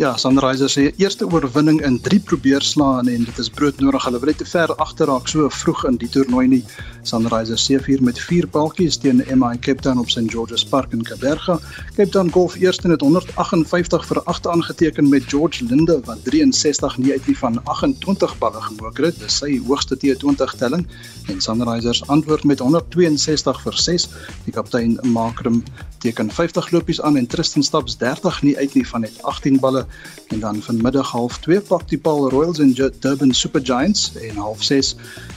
[0.00, 4.04] Ja, Sunrisers se eerste oorwinning in 3 probeerslae en dit is broodnodig.
[4.08, 6.60] Hulle wil net te ver agterraak so vroeg in die toernooi nie.
[7.04, 11.04] Sunrisers se vier met 4 paltjies teen MI Cape Town op St George's Park in
[11.04, 11.58] Kaberga.
[11.98, 17.12] Cape Town Golf eerste het 158 vir 8 aangeteken met George Linde wat 63 nie
[17.12, 19.20] uit nie van 28 balle gemoker het.
[19.20, 20.88] Dis sy hoogste T20 telling
[21.28, 24.08] en Sunrisers antwoord met 162 vir 6.
[24.48, 25.60] Die kaptein Makram
[26.00, 29.86] teken 50 lopies aan en Tristan Staps 30 nie uit nie van net 18 balle
[30.28, 34.62] en dan vanmiddag half 2 pak die Paul Royals en Durban Super Giants en half
[34.62, 34.94] 6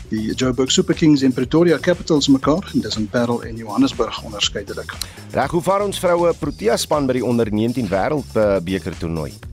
[0.10, 4.94] die Joburg Super Kings en Pretoria Capitals mekaar en dis in Parel en Johannesburg onderskeidelik.
[5.32, 9.53] Reg, hoe vaar ons vroue Protea span by die onder 19 wêreldbeker toernooi?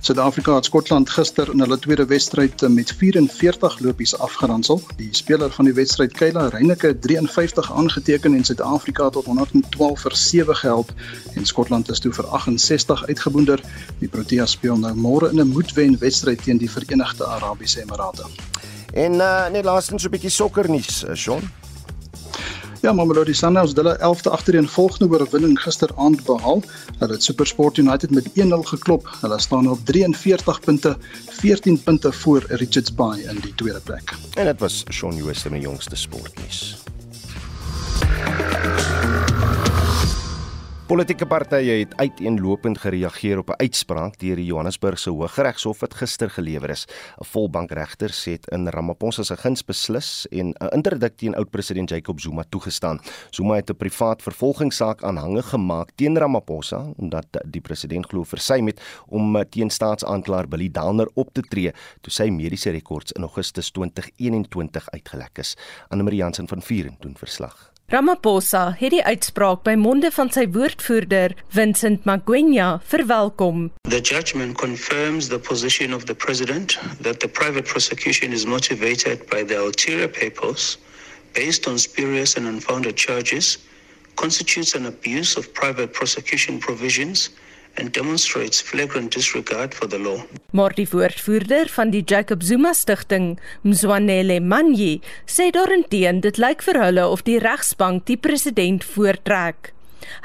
[0.00, 4.80] Suid-Afrika het Skotland gister in hulle tweede wedstryd met 44 lopies afgeronsel.
[4.96, 10.56] Die speler van die wedstryd, Kayla Reyneke, 53 aangeteken en Suid-Afrika tot 112 vir 7
[10.56, 10.92] gehelp
[11.34, 13.60] en Skotland is toe vir 68 uitgeboonder.
[14.00, 18.24] Die Proteas speel nou môre in 'n moedwen wedstryd teen die Verenigde Arabiese Emirate.
[18.92, 21.59] En uh, net laastens 'n bietjie sokkernuus, uh, Shaun.
[22.80, 26.62] Ja, Mamelodi Sundowns het hulle 11de agtereenvolgende oorwinning gisteraand behaal.
[26.98, 28.32] Hulle het SuperSport United met 1-0
[28.72, 29.16] geklop.
[29.20, 30.96] Hulle staan op 43 punte,
[31.28, 34.16] 14 punte voor Richards Bay in die tweede plek.
[34.34, 36.76] En dit was Shaun Jooste met jongste sportnuus.
[40.90, 46.70] Politieke partye het uiteenlopend gereageer op 'n uitspraak deur die Johannesburgse Hooggeregshof wat gister gelewer
[46.70, 46.86] is.
[47.20, 52.20] 'n Volbankregter sê dit in Ramaphosa se guns beslis en 'n interdik teen oud-president Jacob
[52.20, 53.00] Zuma toegestaan.
[53.30, 58.80] Zuma het 'n privaat vervolgingssaak aanhange gemaak teen Ramaphosa omdat die president glo versuim het
[59.06, 64.90] om teen staatsaanklaer Billy Downer op te tree toe sy mediese rekords in Augustus 2021
[64.90, 65.56] uitgelek is.
[65.88, 67.70] Anne Marie Jansen van Vuren doen verslag.
[67.90, 73.64] Ramaphosa het die uitspraak by monde van sy woordvoerder, Vincent Magwenya, verwelkom.
[73.90, 79.42] The judgment confirms the position of the president that the private prosecution is motivated by
[79.42, 80.78] the ulterior purpose
[81.34, 83.58] based on spurious and unfounded charges
[84.14, 87.30] constitutes an abuse of private prosecution provisions
[87.80, 90.20] and demonstrates flagrant disregard for the law.
[90.52, 96.78] Maar die woordvoerder van die Jacob Zuma Stichting, Mzwanele Manyi, sê daarenteen dit lyk vir
[96.84, 99.72] hulle of die regsbank die president voortrek.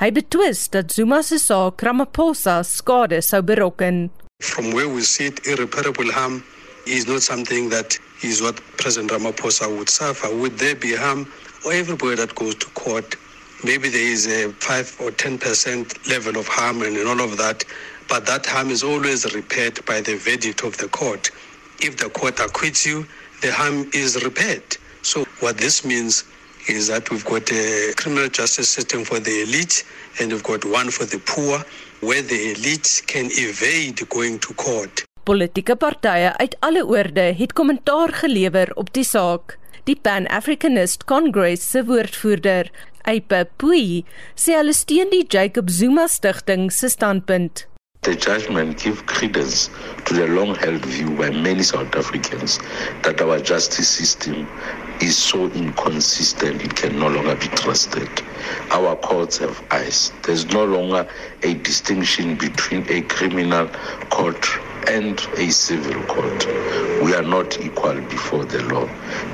[0.02, 4.10] Hy betwis dat Zuma se saak Ramaphosa skade sou berokken.
[4.44, 6.44] From where we sit irreparable harm
[6.86, 10.30] is not something that is what President Ramaphosa would suffer.
[10.36, 11.28] Would there be harm
[11.66, 13.16] or everybody that goes to court
[13.64, 17.64] maybe there is a 5 or 10% level of harm and all of that,
[18.08, 21.32] but that harm is always repaired by the verdict of the court.
[21.80, 23.06] If the court acquits you,
[23.42, 24.78] the harm is repaired.
[25.02, 26.24] So, what this means
[26.68, 29.84] is that we've got a criminal justice system for the elite
[30.20, 31.64] and we've got one for the poor,
[32.02, 35.04] where the elite can evade going to court.
[35.24, 39.58] Politieke partye uit alle oorde het kommentaar gelewer op die saak.
[39.88, 42.72] Die Pan Africanist Congress se woordvoerder,
[43.06, 44.02] Aipa Pui
[44.34, 47.68] sê hulle steun die Jacob Zuma stigting se standpunt.
[48.06, 49.70] The judgment gives credence
[50.06, 52.60] to the long-held view by many South Africans
[53.04, 54.48] that our justice system
[55.02, 58.10] is so inconsistent it can no longer be trusted.
[58.72, 60.12] Our courts have eyes.
[60.24, 61.08] There's no longer
[61.44, 63.70] a distinction between a criminal
[64.12, 64.48] court
[64.88, 66.48] and a civil court.
[67.04, 68.88] We are not equal before the law.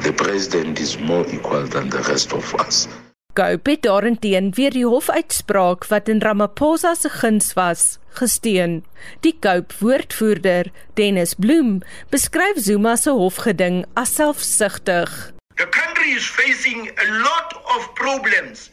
[0.03, 2.87] The president is more equal than the rest of us.
[3.33, 8.83] Cope het daarenteen weer die hofuitspraak wat in Ramaphosa se guns was, gesteun.
[9.23, 15.31] Die Cope woordvoerder, Dennis Bloem, beskryf Zuma se hofgeding as selfsugtig.
[15.55, 18.69] The country is facing a lot of problems.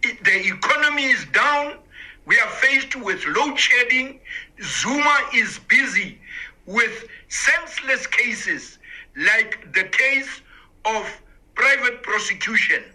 [0.00, 1.80] The economy is down.
[2.24, 4.20] We are faced with load shedding.
[4.60, 6.18] Zuma is busy
[6.64, 8.78] with senseless cases
[9.16, 10.42] like the case
[10.84, 11.22] of
[11.54, 12.91] private prosecution.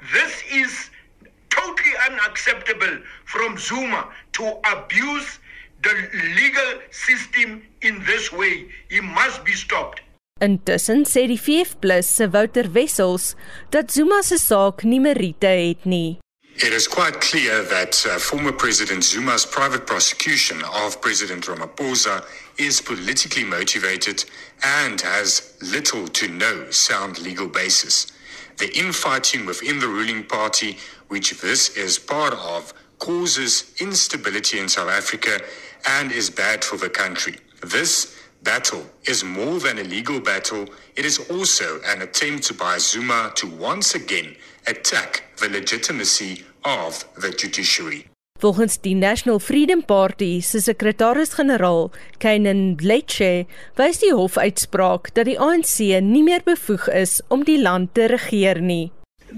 [0.00, 0.90] This is
[1.50, 5.38] totally unacceptable from Zuma to abuse
[5.82, 5.94] the
[6.36, 8.68] legal system in this way.
[8.88, 10.00] He must be stopped.
[10.40, 13.36] Intussen sê die VF+ se Wouter Wessels
[13.70, 16.16] dat Zuma se saak nie meriete het nie.
[16.62, 22.22] It is quite clear that uh, former President Zuma's private prosecution of President Ramaphosa
[22.58, 24.22] is politically motivated
[24.62, 28.12] and has little to no sound legal basis.
[28.58, 30.76] The infighting within the ruling party,
[31.08, 35.40] which this is part of, causes instability in South Africa
[35.88, 37.38] and is bad for the country.
[37.62, 43.32] This battle is more than a legal battle, it is also an attempt by Zuma
[43.36, 48.06] to once again attack the legitimacy of the judiciary.
[48.40, 53.44] Volgens die National Freedom Party se sekretaris-generaal, Kenan Bletche,
[53.76, 58.62] wys die hofuitspraak dat die ANC nie meer bevoeg is om die land te regeer
[58.64, 58.88] nie.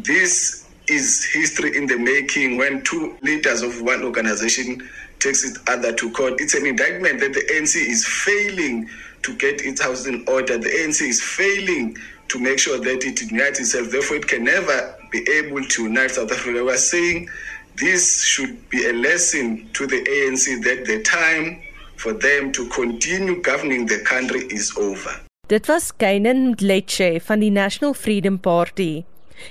[0.06, 4.82] This is history in the making when two leaders of one organization
[5.18, 6.40] takes it other to court.
[6.40, 8.88] It's an indictment that the ANC is failing
[9.22, 10.58] to get its house in order.
[10.58, 11.96] The ANC is failing
[12.28, 13.90] to make sure that it unites itself.
[13.90, 16.64] Therefore, it can never be able to unite South Africa.
[16.64, 17.28] We are saying
[17.76, 21.62] this should be a lesson to the ANC that the time
[21.96, 25.20] for them to continue governing the country is over.
[25.48, 29.04] Dit was Keinen Mdletshe van die National Freedom Party.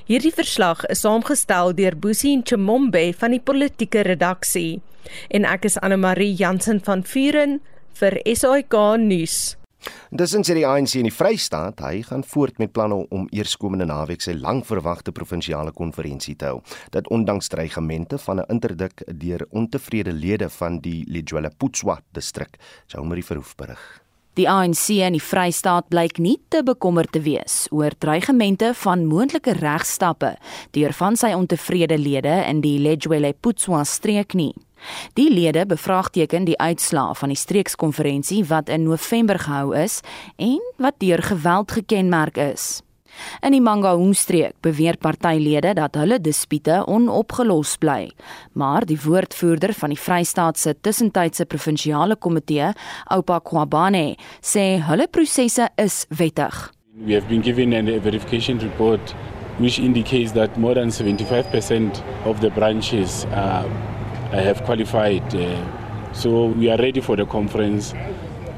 [0.08, 4.82] Hierdie verslag is saamgestel deur Boesie Nchemombe van die politieke redaksie
[5.30, 7.60] en ek is Anne Marie Jansen van Vuren
[8.00, 9.61] vir SAK nuus.
[10.12, 14.22] Intussen sê die ANC in die Vrystaat, hy gaan voort met planne om eerskomende naweek
[14.22, 16.62] sy langverwagte provinsiale konferensie te hou.
[16.92, 22.58] Dit ondanks dreigemente van 'n interdik deur ontevrede lede van die Ledjuela-Putswa distrik.
[22.88, 24.02] Jean-Marie Verhoef berig.
[24.40, 29.58] Die ANC in die Vrystaat blyk nie te bekommerd te wees oor dreigemente van moontlike
[29.60, 30.38] regstappe
[30.72, 34.54] deur van sy ontevrede lede in die Ledjuela-Putswa streek nie.
[35.14, 40.02] Die lede bevraagteken die uitslae van die streekskonferensie wat in November gehou is
[40.38, 42.82] en wat deur geweld gekenmerk is.
[43.44, 48.12] In die Mangaung-streek beweer partylede dat hulle dispute onopgelos bly,
[48.54, 52.72] maar die woordvoerder van die Vrystaat se tussentydse provinsiale komitee,
[53.12, 56.70] Oupa Kwabane, sê hulle prosesse is wettig.
[57.04, 59.16] We have been given a verification report
[59.60, 63.68] which indicates that more than 75% of the branches are
[64.40, 65.36] have qualified.
[65.36, 67.94] Uh, so we are ready for the conference.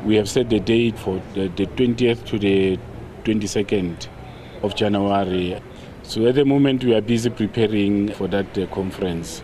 [0.05, 2.77] We have set the date for the, the 20th to the
[3.23, 4.07] 22nd
[4.61, 5.61] of January.
[6.03, 9.43] So at the moment we are busy preparing for that uh, conference.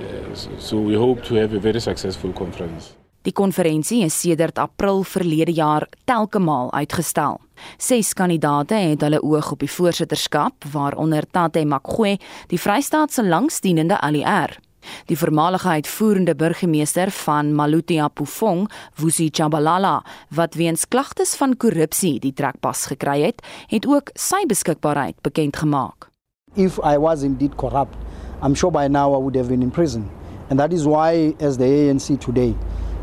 [0.00, 2.94] Uh, so, so we hope to have a very successful conference.
[3.24, 7.38] Die konferensie is sedert April verlede jaar telke maal uitgestel.
[7.80, 12.18] Ses kandidate het hulle oog op die voorsitterskap, waaronder Tate Makgwe,
[12.52, 14.58] die Vrystaat se langsdienende ALR.
[15.06, 22.32] Die voormalige uitvoerende burgemeester van Maluti Apufong, Vusi Chabalala, wat weens klagtes van korrupsie die
[22.32, 26.08] trekpas gekry het, het ook sy beskikbaarheid bekend gemaak.
[26.54, 27.96] If I was indeed corrupt,
[28.42, 30.10] I'm sure by now I would have been in prison.
[30.50, 32.54] And that is why as the ANC today,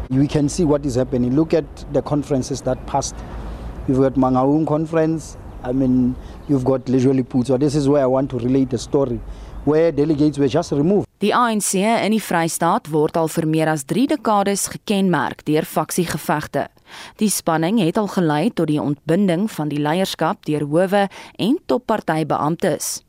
[0.10, 1.36] we can see what is happening.
[1.36, 3.16] Look at the conferences that passed.
[3.88, 6.16] You've got Mangaung conference, I mean,
[6.48, 7.60] you've got Lejoli Putso.
[7.60, 9.20] This is where I want to relate the story
[9.66, 11.08] where delegates were just removed.
[11.22, 16.68] Die ANC in die Vrystaat word al vir meer as 3 dekades gekenmerk deur faksiegevegte.
[17.22, 23.02] Die spanning het al gelei tot die ontbinding van die leierskap deur howe en toppartybeamptes.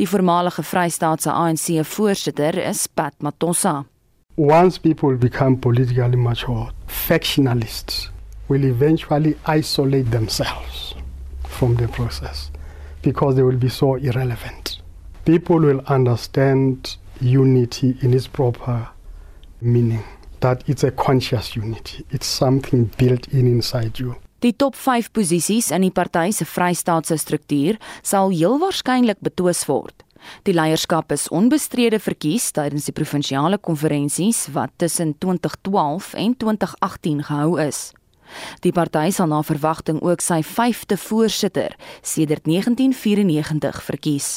[0.00, 3.84] Die voormalige Vrystaatse ANC voorsitter is Pat Matossa.
[4.36, 8.10] Once people become politically mature, factionalists
[8.48, 10.94] will eventually isolate themselves
[11.42, 12.50] from the process
[13.02, 14.67] because they will be so irrelevant.
[15.28, 18.88] People will understand unity in its proper
[19.60, 20.04] meaning
[20.40, 25.72] that it's a conscious unity it's something built in inside you Die top 5 posisies
[25.74, 30.04] in die party se Vrystaatse struktuur sal heel waarskynlik betwis word.
[30.46, 37.58] Die leierskap is onbestrede verkies tydens die provinsiale konferensies wat tussen 2012 en 2018 gehou
[37.66, 37.88] is.
[38.62, 44.36] Die party sal na verwagting ook sy 5de voorsitter sedert 1994 verkies.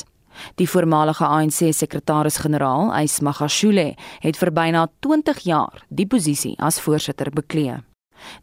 [0.55, 7.31] Die voormalige ANC sekretaris-generaal, Ys Magashule, het vir byna 20 jaar die posisie as voorsitter
[7.31, 7.81] beklee.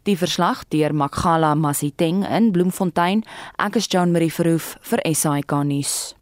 [0.03, 3.23] Die verslag deur Magala Masiteng in Bloemfontein,
[3.57, 6.15] ek is Jean Marie Verhoef vir SAK nuus.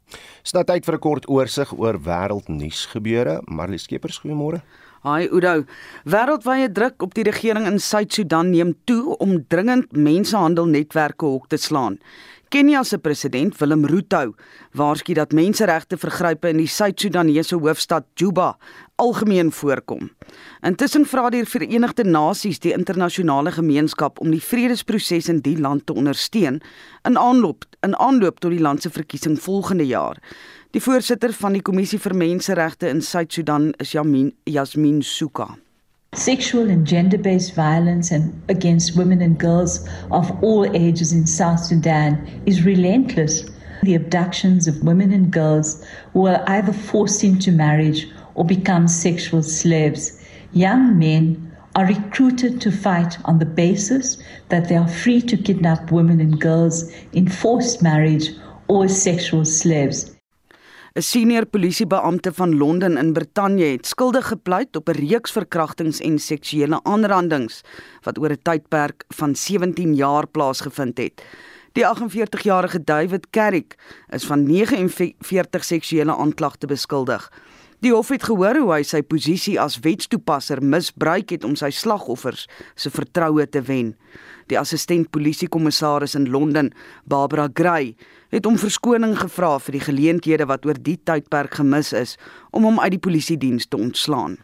[0.44, 3.42] Stad tyd vir 'n kort oorsig oor wêreldnuus gebeure.
[3.48, 4.62] Marlie Skeepers, goeiemôre.
[5.04, 5.66] Haai Oudo.
[6.06, 12.00] Wêreldwye druk op die regering in Suid-Sudan neem toe om dringend mensehandelnetwerke hok te slaan.
[12.48, 14.34] Kenia se president Willem Ruto
[14.80, 18.54] waarsku dat menseregte vergrype in die Suid-Sudanese hoofstad Juba
[18.96, 20.08] algemeen voorkom.
[20.64, 25.98] Intussen vra die Verenigde Nasies die internasionale gemeenskap om die vredesproses in die land te
[26.00, 26.62] ondersteun
[27.04, 30.16] in aanloop in aanloop tot die land se verkiesing volgende jaar.
[30.72, 35.58] Die voorsitter van die Kommissie vir Menseregte in Suid-Sudan is Yamin Yasmin Suka.
[36.18, 41.60] Sexual and gender based violence and against women and girls of all ages in South
[41.60, 43.48] Sudan is relentless.
[43.84, 49.44] The abductions of women and girls who are either forced into marriage or become sexual
[49.44, 50.20] slaves.
[50.54, 54.18] Young men are recruited to fight on the basis
[54.50, 58.32] that they are free to kidnap women and girls in forced marriage
[58.68, 60.17] or as sexual slaves.
[60.98, 66.20] 'n Senior polisiebeampte van Londen in Brittanje het skuldig gepleit op 'n reeks verkrachtings en
[66.20, 67.62] seksuele aanrandings
[68.02, 71.24] wat oor 'n tydperk van 17 jaar plaasgevind het.
[71.72, 73.76] Die 48-jarige David Carrick
[74.10, 77.32] is van 49 seksuele aanklagte beskuldig.
[77.80, 82.48] Die hof het gehoor hoe hy sy posisie as wetstoepasser misbruik het om sy slagoffers
[82.76, 83.96] se vertroue te wen.
[84.48, 86.72] Die assistent polisiekommissaris in Londen,
[87.06, 87.96] Barbara Gray,
[88.30, 92.18] het om verskoning gevra vir die geleenthede wat oor die tydperk gemis is
[92.52, 94.38] om hom uit die polisie diens te ontslaan.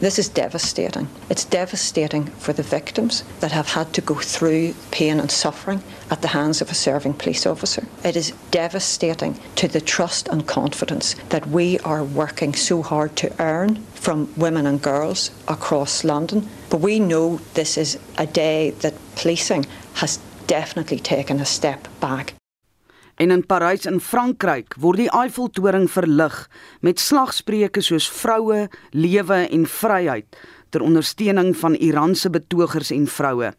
[0.00, 1.06] This is devastating.
[1.30, 6.20] It's devastating for the victims that have had to go through pain and suffering at
[6.20, 7.84] the hands of a serving police officer.
[8.02, 13.32] It is devastating to the trust and confidence that we are working so hard to
[13.38, 16.48] earn from women and girls across London.
[16.70, 19.64] But we know this is a day that policing
[19.94, 20.18] has
[20.48, 22.34] definitely taken a step back.
[23.16, 26.34] En in Parys in Frankryk word die Eiffeltoring verlig
[26.82, 30.38] met slagspreuke soos vroue, lewe en vryheid
[30.74, 33.52] ter ondersteuning van Iranse betogers en vroue.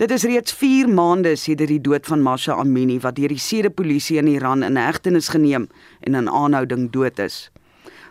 [0.00, 4.16] Dit is reeds 4 maande sedert die dood van Masha Amini wat deur die sedepolisie
[4.20, 5.68] in Iran in hegtenis geneem
[6.00, 7.50] en in aanhouding dood is.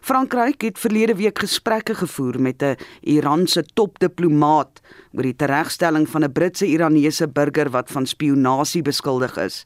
[0.05, 4.81] Frankryk het verlede week gesprekke gevoer met 'n Iranse topdiplomaat
[5.13, 9.65] oor die teregstelling van 'n Britse Iranese burger wat van spionasie beskuldig is.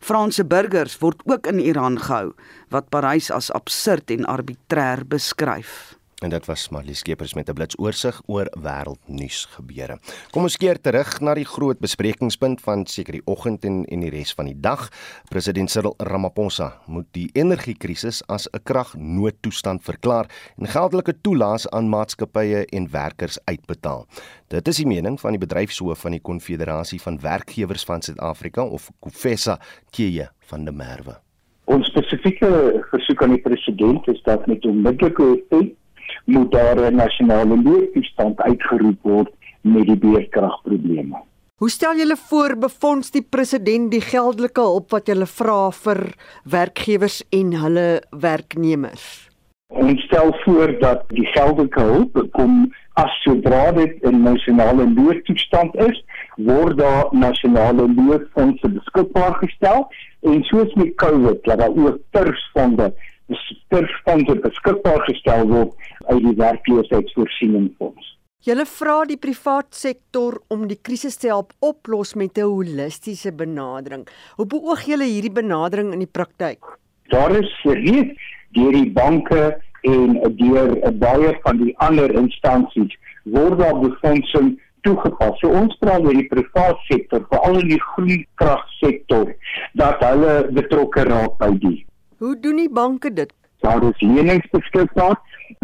[0.00, 2.32] Franse burgers word ook in Iran gehou
[2.72, 5.99] wat Parys as absurd en arbitrêr beskryf.
[6.20, 9.98] En dit was Marlie Skeepers met 'n blitsoorsig oor wêreldnuus gebeure.
[10.30, 14.10] Kom ons keer terug na die groot besprekingspunt van seker die oggend en en die
[14.10, 14.88] res van die dag.
[15.28, 20.26] President Cyril Ramaphosa moet die energiekrisis as 'n kragnoodtoestand verklaar
[20.58, 24.06] en geldelike toelaas aan maatskappye en werkers uitbetaal.
[24.48, 28.90] Dit is die mening van die bedryfshoof van die Konfederasie van Werkgewers van Suid-Afrika of
[29.00, 29.58] COFESA,
[29.90, 31.20] Tjie van der Merwe.
[31.64, 35.78] Ons spesifieke versoek aan die president is dat met onmiddellike effek
[36.24, 41.16] moet daar 'n nasionale noodtoestand uitgeroep word met die beerkragprobleme.
[41.60, 45.98] Hoe stel julle voor befonds die president die geldelike hulp wat julle vra vir
[46.44, 49.28] werkgewers en hulle werknemers?
[49.68, 56.00] Ons stel voor dat die geldelike hulp kom as sodra dit 'n nasionale noodtoestand is,
[56.36, 59.86] word daar nasionale noodfondse beskikbaar gestel
[60.20, 62.94] en soos met COVID, dat daar ook tersfonde
[63.38, 68.16] sterfondse beskikbaar gestel word uit die werkloosheidsvoorsieningsfonds.
[68.40, 74.08] Julle vra die privaat sektor om die krisis te help oplos met 'n holistiese benadering.
[74.36, 76.64] Hoe beoog julle hierdie benadering in die praktyk?
[77.10, 78.16] Daar is reeds
[78.56, 85.38] deur die banke en deur baie van die ander instansies word daar befondsing toegepas.
[85.40, 89.34] So ons praat oor die privaat sektor, veral in die groen kragsektor,
[89.74, 91.76] dat hulle betrokke raak by die
[92.20, 93.30] Hoe doen die banke dit?
[93.64, 95.14] Daar is lenings beskikbaar.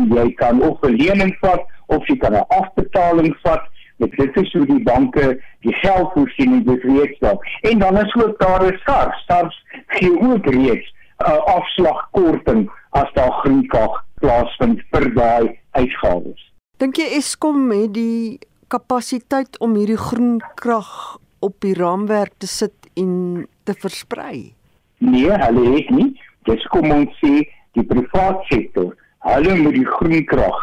[0.09, 3.61] Jy kan of 'n lening vat of jy kan 'n afbetaling vat.
[3.99, 7.61] Dit is hoe die banke die geld voorsien dit reeds daar.
[7.61, 9.25] En dan is ook daar 'n SARS.
[9.27, 10.89] SARS gee ook reeds
[11.19, 16.53] 'n uh, afslagkorting as daar groenkrag plaasvind vir daai uitgawes.
[16.77, 18.39] Dink jy Eskom het die
[18.69, 24.55] kapasiteit om hierdie groenkrag op die raamwerk te sit en te versprei?
[24.99, 26.25] Nee, hulle het nie.
[26.47, 27.43] Dis kom ons sê
[27.77, 28.95] die private sektor,
[29.27, 30.63] hulle moet die groen krag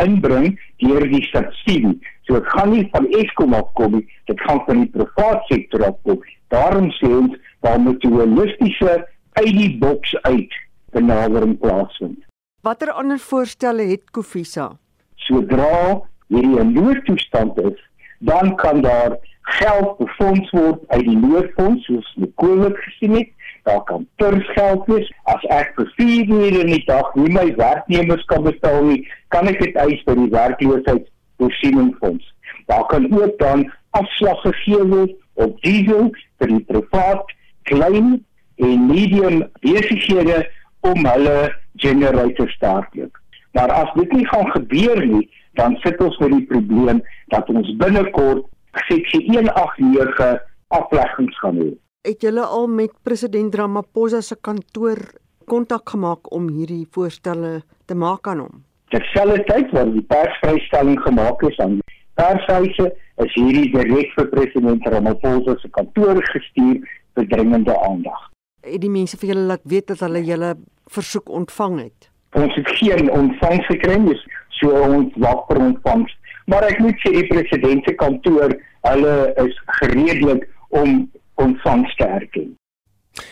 [0.00, 1.96] inbring deur die subsidie.
[2.26, 6.20] So dit gaan nie van Eskom afkom nie, dit gaan van die private sektor afkom.
[6.54, 10.52] Daarom sê ons daar moet 'n holistiese uit die boks uit
[10.92, 12.18] benadering plaasvind.
[12.62, 14.78] Watter ander voorstelle het Kofisa?
[15.16, 17.78] Sodra hierdie 'n noodtoestand is,
[18.18, 23.30] dan kan daar geld befonds word uit die noodfonds soos die COVID gesien het
[23.68, 25.08] daar kan tersgeld wees.
[25.30, 29.00] As ek vir 4 ure in die dag nie my werknemers kan betaal nie
[29.34, 32.28] kan ek dit eis by die werkloosheidsvoorsieningsfonds.
[32.66, 37.34] Daar kan ook dan afslag gegee word op diesel vir die privaat
[37.70, 38.14] klein
[38.62, 40.42] en medium besighede
[40.80, 41.36] om hulle
[41.82, 46.46] generators te hardloop maar as dit nie gaan gebeur nie dan sit ons met die
[46.48, 47.02] probleem
[47.34, 48.46] dat ons binnekort
[48.88, 50.38] seksie 189
[50.78, 51.70] afleggings gaan hê
[52.02, 54.98] Het julle al met president Ramaphosa se kantoor
[55.46, 58.64] kontak gemaak om hierdie voorstelle te maak aan hom?
[58.90, 61.76] Terselfdertyd word die persvrystelling gemaak is aan
[62.18, 62.88] pershuise
[63.22, 66.82] is hierdie direk vir president Ramaphosa se kantoor gestuur
[67.14, 68.26] vir dringende aandag.
[68.66, 70.52] Het die mense vir julle laat weet dat hulle julle
[70.98, 72.10] versoek ontvang het?
[72.34, 74.18] Ons het geen ontvangs gekry nie,
[74.58, 76.18] so ons wag vir ontvangs.
[76.50, 78.58] Maar ek moet sê die president se kantoor,
[78.90, 81.04] hulle is gereedelik om
[81.34, 82.56] ontvangs te erken.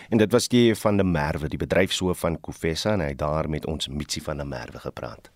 [0.09, 3.49] En dit was die van der Merwe, die bedryfshoof van Kofessa en hy het daar
[3.49, 5.31] met ons Mitsi van der Merwe gepraat.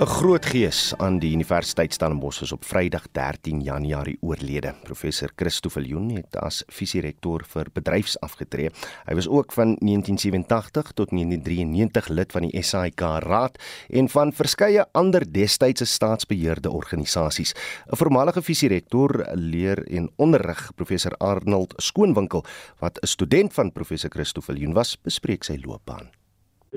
[0.00, 4.72] 'n Groot gees aan die Universiteit Stellenbosch is op Vrydag 13 Januarie oorlede.
[4.82, 8.70] Professor Christo Viljoen het as visierektor vir bedryfs afgetree.
[9.04, 13.58] Hy was ook van 1987 tot 1993 lid van die SAIK Raad
[13.90, 17.52] en van verskeie ander destydse staatsbeheerde organisasies.
[17.92, 22.44] 'n Voormalige visierektor leer en onderrig professor Arnold Skoonwinkel
[22.78, 26.19] wat 'n student van professor Christo Viljoen was, bespreek sy loopbaan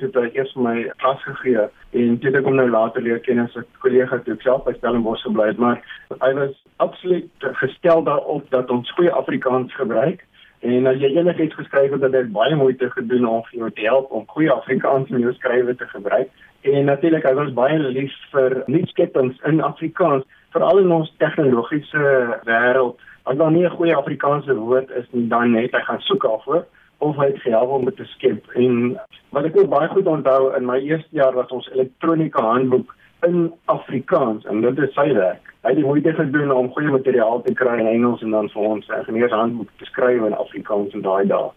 [0.01, 3.55] het hy eers my klas gegee en het ek hom nou later leer ken as
[3.57, 5.81] 'n kollega toe ek self by Stellenbosch gebly het maar
[6.21, 7.29] hy was absoluut
[7.61, 10.25] gestel daarop dat ons goeie Afrikaans gebruik
[10.61, 13.85] en as jy enigiets geskryf het dat hy baie moeite gedoen om vir jou te
[13.85, 16.29] help om goeie Afrikaans in jou skrywe te gebruik
[16.61, 22.97] en natuurlik hy was baie lief vir nuutskeppings in Afrikaans veral in ons tegnologiese wêreld
[23.25, 26.65] as daar nie 'n goeie Afrikaanse woord is nie dan net hy gaan soek daarvoor
[27.03, 28.97] of hy het gehelp om dit te skep en
[29.35, 32.93] wat ek ook baie goed onthou in my eerste jaar was ons elektroniese handboek
[33.27, 35.51] in Afrikaans en dit is sy werk.
[35.63, 38.63] Hy het die moeite gedoen om goeie materiaal te kry in Engels en dan vir
[38.69, 41.51] ons 'n ingenieurshandboek te skryf in Afrikaans in daai dae.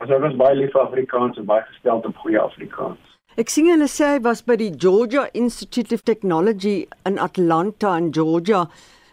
[0.00, 3.02] Ons was baie lief vir Afrikaans en baie gestel op goeie Afrikaans.
[3.36, 8.12] Ek sien hulle sê hy was by die Georgia Institute of Technology in Atlanta in
[8.12, 8.68] Georgia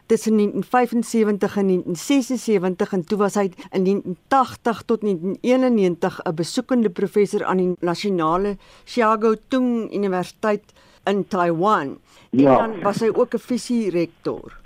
[0.07, 7.45] tussen 1975 en 1976 en toe was hy in 1980 tot 1991 'n besoekende professor
[7.45, 10.63] aan die nasionale Xiago Tung Universiteit
[11.05, 11.97] in Taiwan.
[12.29, 12.51] Ja.
[12.51, 14.57] En dan was hy ook 'n visierektor.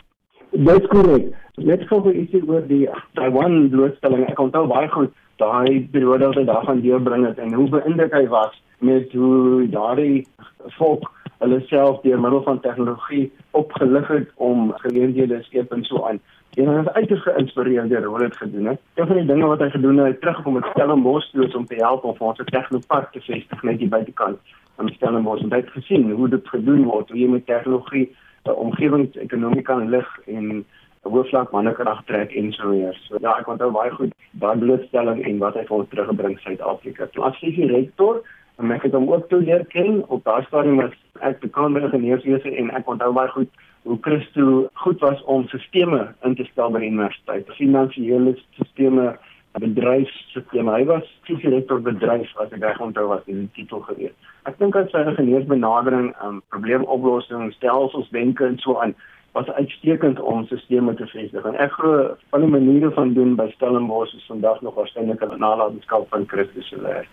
[0.49, 1.33] Dis korrek.
[1.55, 4.29] Net gou vir ietsie oor die Taiwan blootstelling.
[4.29, 8.13] Ek onthou baie goed daai periode wat hy daar gaan deurbring het en hoe beïndruk
[8.13, 10.27] hy was met hoe daardie
[10.77, 11.09] volk
[11.41, 16.19] hulle self deur middel van tegnologie opgelig het om geleenthede skep en so aan.
[16.59, 18.81] En hy is uiters geïnspireerd deur hoe hy dit gedoen het.
[18.99, 21.79] Een van die dinge wat hy gedoen het, hy teruggekom met Stellenbosch toe om te
[21.79, 25.45] help om ons tegnopark te vestig net hier buitekant van Stellenbosch.
[25.45, 28.09] En hy het gesien hoe dit gedoen word, hoe jy met tegnologie
[28.45, 30.65] die omgewingsekonomie kan lig en
[31.01, 32.97] hoofvlak mannekrag trek en so weer.
[33.07, 37.09] So ja, ek onthou baie goed daardie blootstelling en wat hy vir ons teruggebring Suid-Afrika.
[37.25, 38.21] As hy die rektor
[38.61, 40.01] en ek het hom ook toe leer ken.
[40.07, 44.67] Op daardie stadium was ek bekend met ingenieurswese en ek onthou baie goed hoe Christo
[44.83, 47.49] goed was om sisteme in te stel by die universiteit.
[47.57, 49.15] Finansiële sisteme
[49.59, 54.13] bedryfsstelsels hy was director bedryf as ek reg onthou was die titel gewees.
[54.49, 58.95] Ek dink dat sy ingenieursbenadering um, probleemoplossing stelsels denke en so aan
[59.35, 61.45] was uitstekend om sisteme te vestig.
[61.47, 65.39] En ek glo van die maniere van doen by Stellenbosch is vandag nog waarskynlik 'n
[65.39, 67.07] nalatenskap van Christo se leer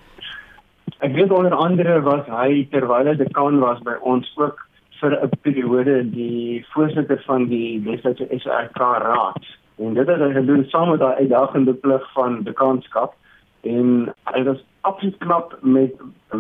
[0.98, 4.64] Ek weet onder andere was hy terwyl hy dekaan was by ons ook
[5.00, 9.44] vir 'n periode die voorsitter van die Wes-Kaapse SRK Raad.
[9.78, 13.14] En dit het hy gedoen saam met daai uitdagende plig van dekaanskap
[13.62, 15.92] en hy was absoluut knap met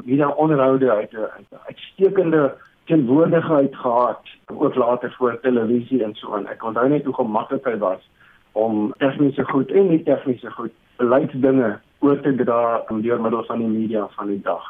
[0.04, 6.46] wie daar onderhoude uit 'n uitstekende teenwoordigheid gehad ook later voor televisie en so aan.
[6.46, 8.00] Ek onthou net hoe gemaklik hy was
[8.52, 13.68] om tegniese goed en nie tegniese goed beleidsdinge oor te dra deur middel van die
[13.68, 14.64] media van die dag.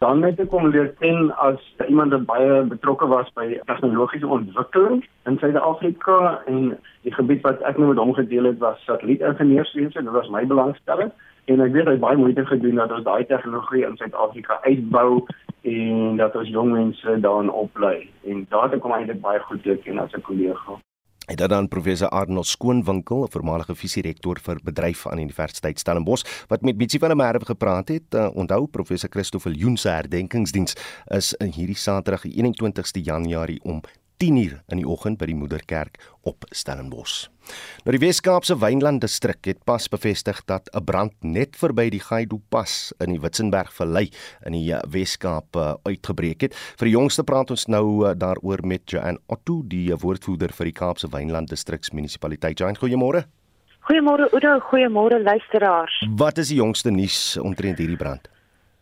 [0.00, 5.02] Dan het ek hom leer ken as iemand wat baie betrokke was by tegnologiese ontwikkeling
[5.28, 6.70] in Suid-Afrika en
[7.04, 11.12] die gebied wat ek nou met hom gedeel het was satellietingenieurswese, dit was my belangstelling
[11.52, 15.26] en ek weet hy baie moeite gedoen dat ons daai tegnologie in Suid-Afrika uitbou
[15.68, 19.68] en dat ons jong mense daarin oplei en daar het ek hom eintlik baie goed
[19.68, 20.80] geken as 'n kollega.
[21.30, 26.66] En dan dan professor Arnold Skoonwinkel, voormalige visierektor vir bedryf aan die Universiteit Stellenbosch, wat
[26.66, 28.14] met Mitsi van der Merwe gepraat het.
[28.14, 30.74] Uh, onthou professor Christoffel Joen se herdenkingsdiens
[31.06, 33.78] is in hierdie Saterdag, die 21ste Januarie om
[34.20, 35.96] 10uur in die oggend by die Moederkerk
[36.28, 37.30] op Stellenbosch.
[37.86, 42.40] Nou die Wes-Kaapse Wynland distrik het pas bevestig dat 'n brand net verby die Gaidu
[42.50, 44.10] pas in die Witzenberg Vallei
[44.44, 46.54] in die eh, Wes-Kaap uh, uitgebreek het.
[46.54, 50.76] Vir die jongste praat ons nou uh, daaroor met Joan Otto, die woordvoerder vir die
[50.76, 52.58] Kaapse Wynland distriksmunisipaliteit.
[52.58, 53.24] Joan, goeiemôre.
[53.88, 56.06] Goeiemôre Oudo, goeiemôre luisteraars.
[56.16, 58.28] Wat is die jongste nuus omtrent hierdie brand?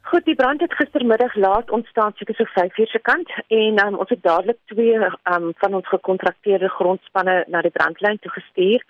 [0.09, 3.97] Goed, die brand het gistermiddag laat ontstaan seker so 5 uur se kant en um,
[4.03, 4.95] ons het dadelik twee
[5.33, 8.85] um, van ons gekontrakteerde grondspanne na die brandlyn toe gestuur.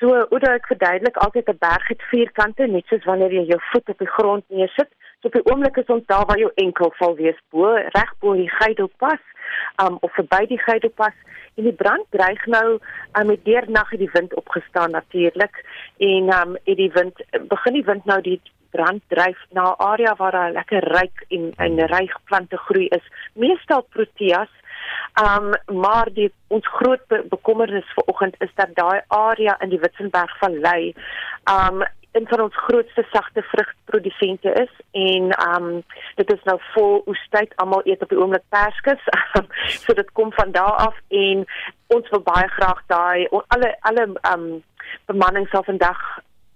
[0.00, 3.60] So, hoe ek verduidelik, altyd 'n berg het vier kante, net soos wanneer jy jou
[3.70, 4.90] voet op die grond neersit.
[5.20, 8.34] So op die oomblik is ons daar waar jou enkel sal wees bo, reg bo
[8.34, 9.22] die Geidelpas,
[9.82, 11.14] um, of verby die Geidelpas.
[11.54, 12.80] En die brand dreig nou
[13.18, 15.64] um, met deernag het die wind opgestaan natuurlik
[15.98, 18.40] en um, het die wind begin die wind nou die
[18.74, 23.06] brand dryf na 'n area waar daar lekker ryk en en ryk plante groei is,
[23.34, 24.52] meestal proteas.
[25.22, 25.52] Um
[25.82, 30.94] maar die ons groot be bekommernis vanoggend is dat daai area in die Witzenberg Vallei
[31.50, 37.56] um een van ons grootste sagte vrugprodusente is en um dit is nou vol oestyd
[37.56, 39.04] almal eet op die oomblik perskes
[39.84, 41.46] so dit kom van daar af en
[41.86, 44.46] ons wil baie graag daai alle alle um
[45.06, 46.02] bemanning sal vandag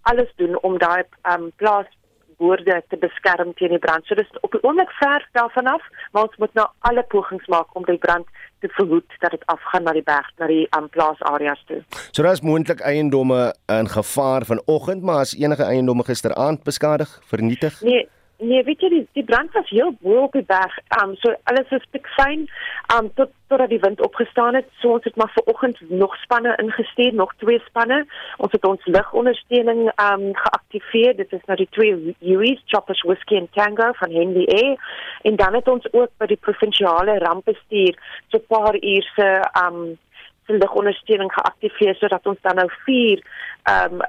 [0.02, 1.02] alles doen om daai
[1.32, 1.88] um plaas
[2.36, 4.06] boorde te beskerm teen die brand.
[4.06, 7.74] So dis op die oomblik ver daarvan af, maar ons moet nou alle pogings maak
[7.78, 8.26] om die brand
[8.64, 11.82] te verhoed dat dit afgaan na die berg, na die um, plaasareas toe.
[12.10, 17.80] So daar is moontlik eiendomme in gevaar vanoggend, maar as enige eiendomme gisteraand beskadig, vernietig?
[17.80, 18.08] Nee,
[18.38, 20.74] Nee, weet jy die, die brand was heel bo op die berg.
[21.00, 22.44] Um so alles is tik fyn.
[22.92, 24.68] Um tot totdat die wind opgestaan het.
[24.80, 28.02] So ons het maar ver oggend nog spanne ingestuur, nog twee spanne.
[28.36, 31.16] Ons het ons ligondersteuning um geaktiveer.
[31.16, 34.76] Dit is nou die twee UEs, Choppers Whiskey and Tango van Henley Air.
[35.22, 37.96] En dan het ons ook by die provinsiale rampbestuur
[38.28, 39.28] so 'n paar uur se
[39.64, 39.98] um
[40.46, 43.22] se ligondersteuning geaktiveer sodat ons dan nou vier
[43.64, 44.00] um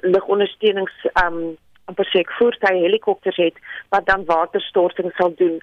[0.00, 0.94] ligondersteunings
[1.24, 1.56] um
[1.88, 3.56] amper sê ek voertuie helikopters het
[3.94, 5.58] wat dan waterstorting sal doen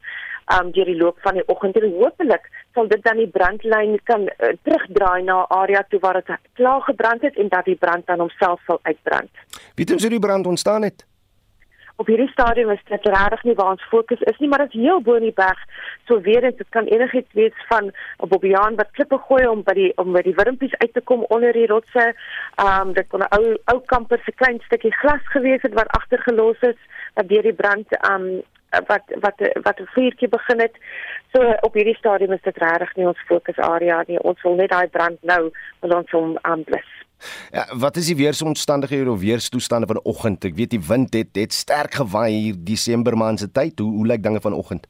[0.54, 4.28] um deur die loop van die oggend en hopelik sal dit dan die brandlyn kan
[4.28, 8.06] uh, terugdraai na 'n area toe waar dit klaar gebrand het en dat die brand
[8.06, 9.32] dan homself sal uitbrand.
[9.76, 11.06] Wie het so die brand ontstaan het?
[11.96, 14.82] Op hierdie stadium is dit regtig nie waar ons fokus is nie, maar dit is
[14.82, 15.60] heel bo in die berg.
[16.08, 19.74] So weer eens, dit kan enigiets wees van 'n bobbejaan wat klippe gooi om by
[19.74, 22.14] die om by die wurmpies uit te kom onder die rotse.
[22.56, 25.88] Ehm um, dit kon 'n ou ou kamper se klein stukkie glas gewees het wat
[25.88, 26.80] agtergelos is
[27.14, 28.42] wat deur die brand ehm um,
[28.88, 30.76] wat wat wat 'n vuurtjie begin het.
[31.34, 34.20] So op hierdie stadium is dit regtig nie ons fokusarea nie.
[34.20, 37.05] Ons wil net daai brand nou wil ons hom aanblus.
[37.52, 40.44] Ja, wat is die weeromstandighede of weerstoestande vanoggend?
[40.46, 43.80] Ek weet die wind het het sterk gewaai hier Desember maand se tyd.
[43.80, 44.88] Hoe hoe lyk dinge vanoggend?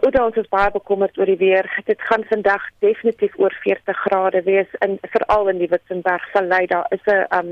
[0.00, 1.66] Oor ons is baie bekommerd oor die weer.
[1.84, 6.66] Dit gaan vandag definitief oor 40 grade wees in veral in die Witzenberg Vallei.
[6.66, 7.50] Daar is 'n um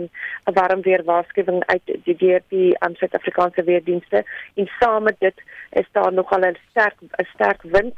[0.48, 4.24] 'n warm weer waarskuwing uit die DRP aan um, Suid-Afrikaanse weerdienste.
[4.54, 7.96] En saam met dit is daar nogal 'n sterk 'n sterk wind.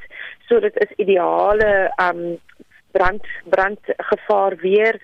[0.48, 2.38] So dit is ideale um
[2.90, 5.00] brand brandgevaar weer.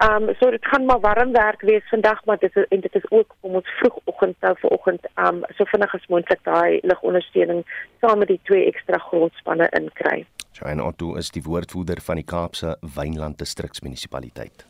[0.00, 2.94] Ehm um, so dit gaan maar warm werk wees vandag maar dit is en dit
[2.94, 7.60] is ook om ons vroegoggend nou vanoggend ehm um, so vinnig as moontlik daai ligondersteuning
[8.00, 10.26] saam met die twee ekstra grondspanne inkry.
[10.52, 14.69] Joanne Otto is die woordvoerder van die Kaapse Wynland distriksmunisipaliteit.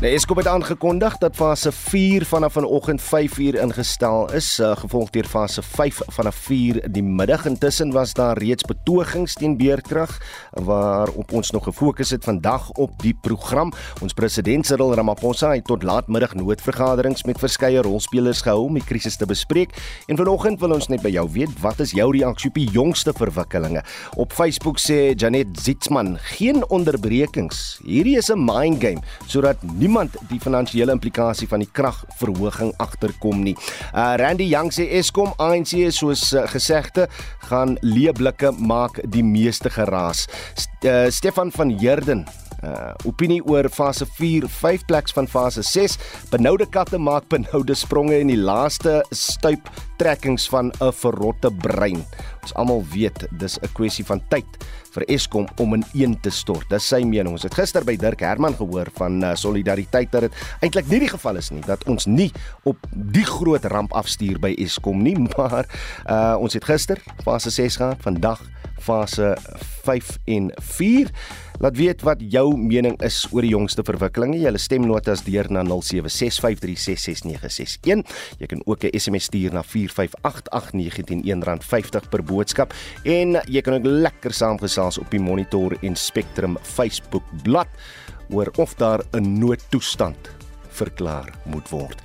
[0.00, 5.26] Nou Eskom het aangekondig dat fase 4 vanaf vanoggend 5uur ingestel is, uh, gevolg deur
[5.28, 7.44] fase 5 vanaf 4 die middag.
[7.44, 10.14] Intussen was daar reeds betogings teen beerkrag
[10.50, 13.72] waarop ons nog gefokus het vandag op die program.
[14.00, 19.20] Ons president Cyril Ramaphosa het tot laatmiddag noodvergaderings met verskeie rolspelers gehou om die krisis
[19.20, 19.76] te bespreek.
[20.06, 23.12] En vanoggend wil ons net by jou weet, wat is jou reaksie op die jongste
[23.12, 23.84] verwikkelinge?
[24.16, 27.82] Op Facebook sê Janet Zitzman, geen onderbrekings.
[27.84, 33.42] Hierdie is 'n mind game sodat nie niemand die finansiële implikasie van die kragverhoging agterkom
[33.42, 33.56] nie.
[33.90, 37.08] Uh Randy Young sê Eskom ANC soos uh, gesegde
[37.50, 40.28] gaan leeblikke maak die meeste geraas.
[40.54, 42.22] St uh, Stefan van Heerden
[42.64, 45.96] uh opinie oor fase 4, 5 pleks van fase 6.
[46.30, 52.04] Benoude katte maak benoude spronge in die laaste stuip trekkings van 'n verrotte brein.
[52.42, 54.46] Ons almal weet dis 'n kwessie van tyd
[54.90, 56.68] vir Eskom om in een te stort.
[56.68, 57.32] Dis sy mening.
[57.32, 61.08] Ons het gister by Dirk Herman gehoor van uh, solidariteit dat dit eintlik nie die
[61.08, 62.32] geval is nie dat ons nie
[62.64, 65.66] op die groot ramp afstuur by Eskom nie, maar
[66.06, 68.40] uh ons het gister fase 6 gehad, vandag
[68.80, 69.36] fase
[69.84, 71.12] 5 en 4.
[71.60, 74.38] Laat weet wat jou mening is oor die jongste verwikkelinge.
[74.40, 78.00] Jy stemnotas deur na 0765366961.
[78.40, 82.72] Jy kan ook 'n SMS stuur na 4588919 R50 per boodskap
[83.04, 87.68] en jy kan ook lekker saamgesels op die Monitor en Spectrum Facebook bladsy
[88.30, 90.30] oor of daar 'n noodtoestand
[90.68, 92.02] verklaar moet word.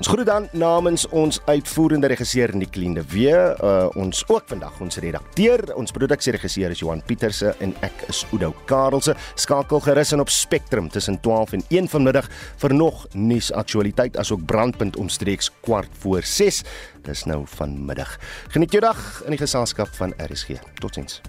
[0.00, 4.96] Ons groet dan namens ons uitvoerende regisseur Nicoline de Wee, uh, ons ook vandag ons
[5.04, 9.14] redakteur, ons produksieregisseur is Johan Pieterse en ek is Oudo Karelse.
[9.36, 12.30] Skakel gerus in op Spectrum tussen 12 en 1 vanmiddag
[12.64, 16.62] vir nog nuus aktualiteit asook brandpunt omstreeks kwart voor 6.
[17.04, 18.16] Dis nou vanmiddag.
[18.56, 20.56] Geniet jou dag in die geselskap van RSG.
[20.80, 21.20] Totsiens.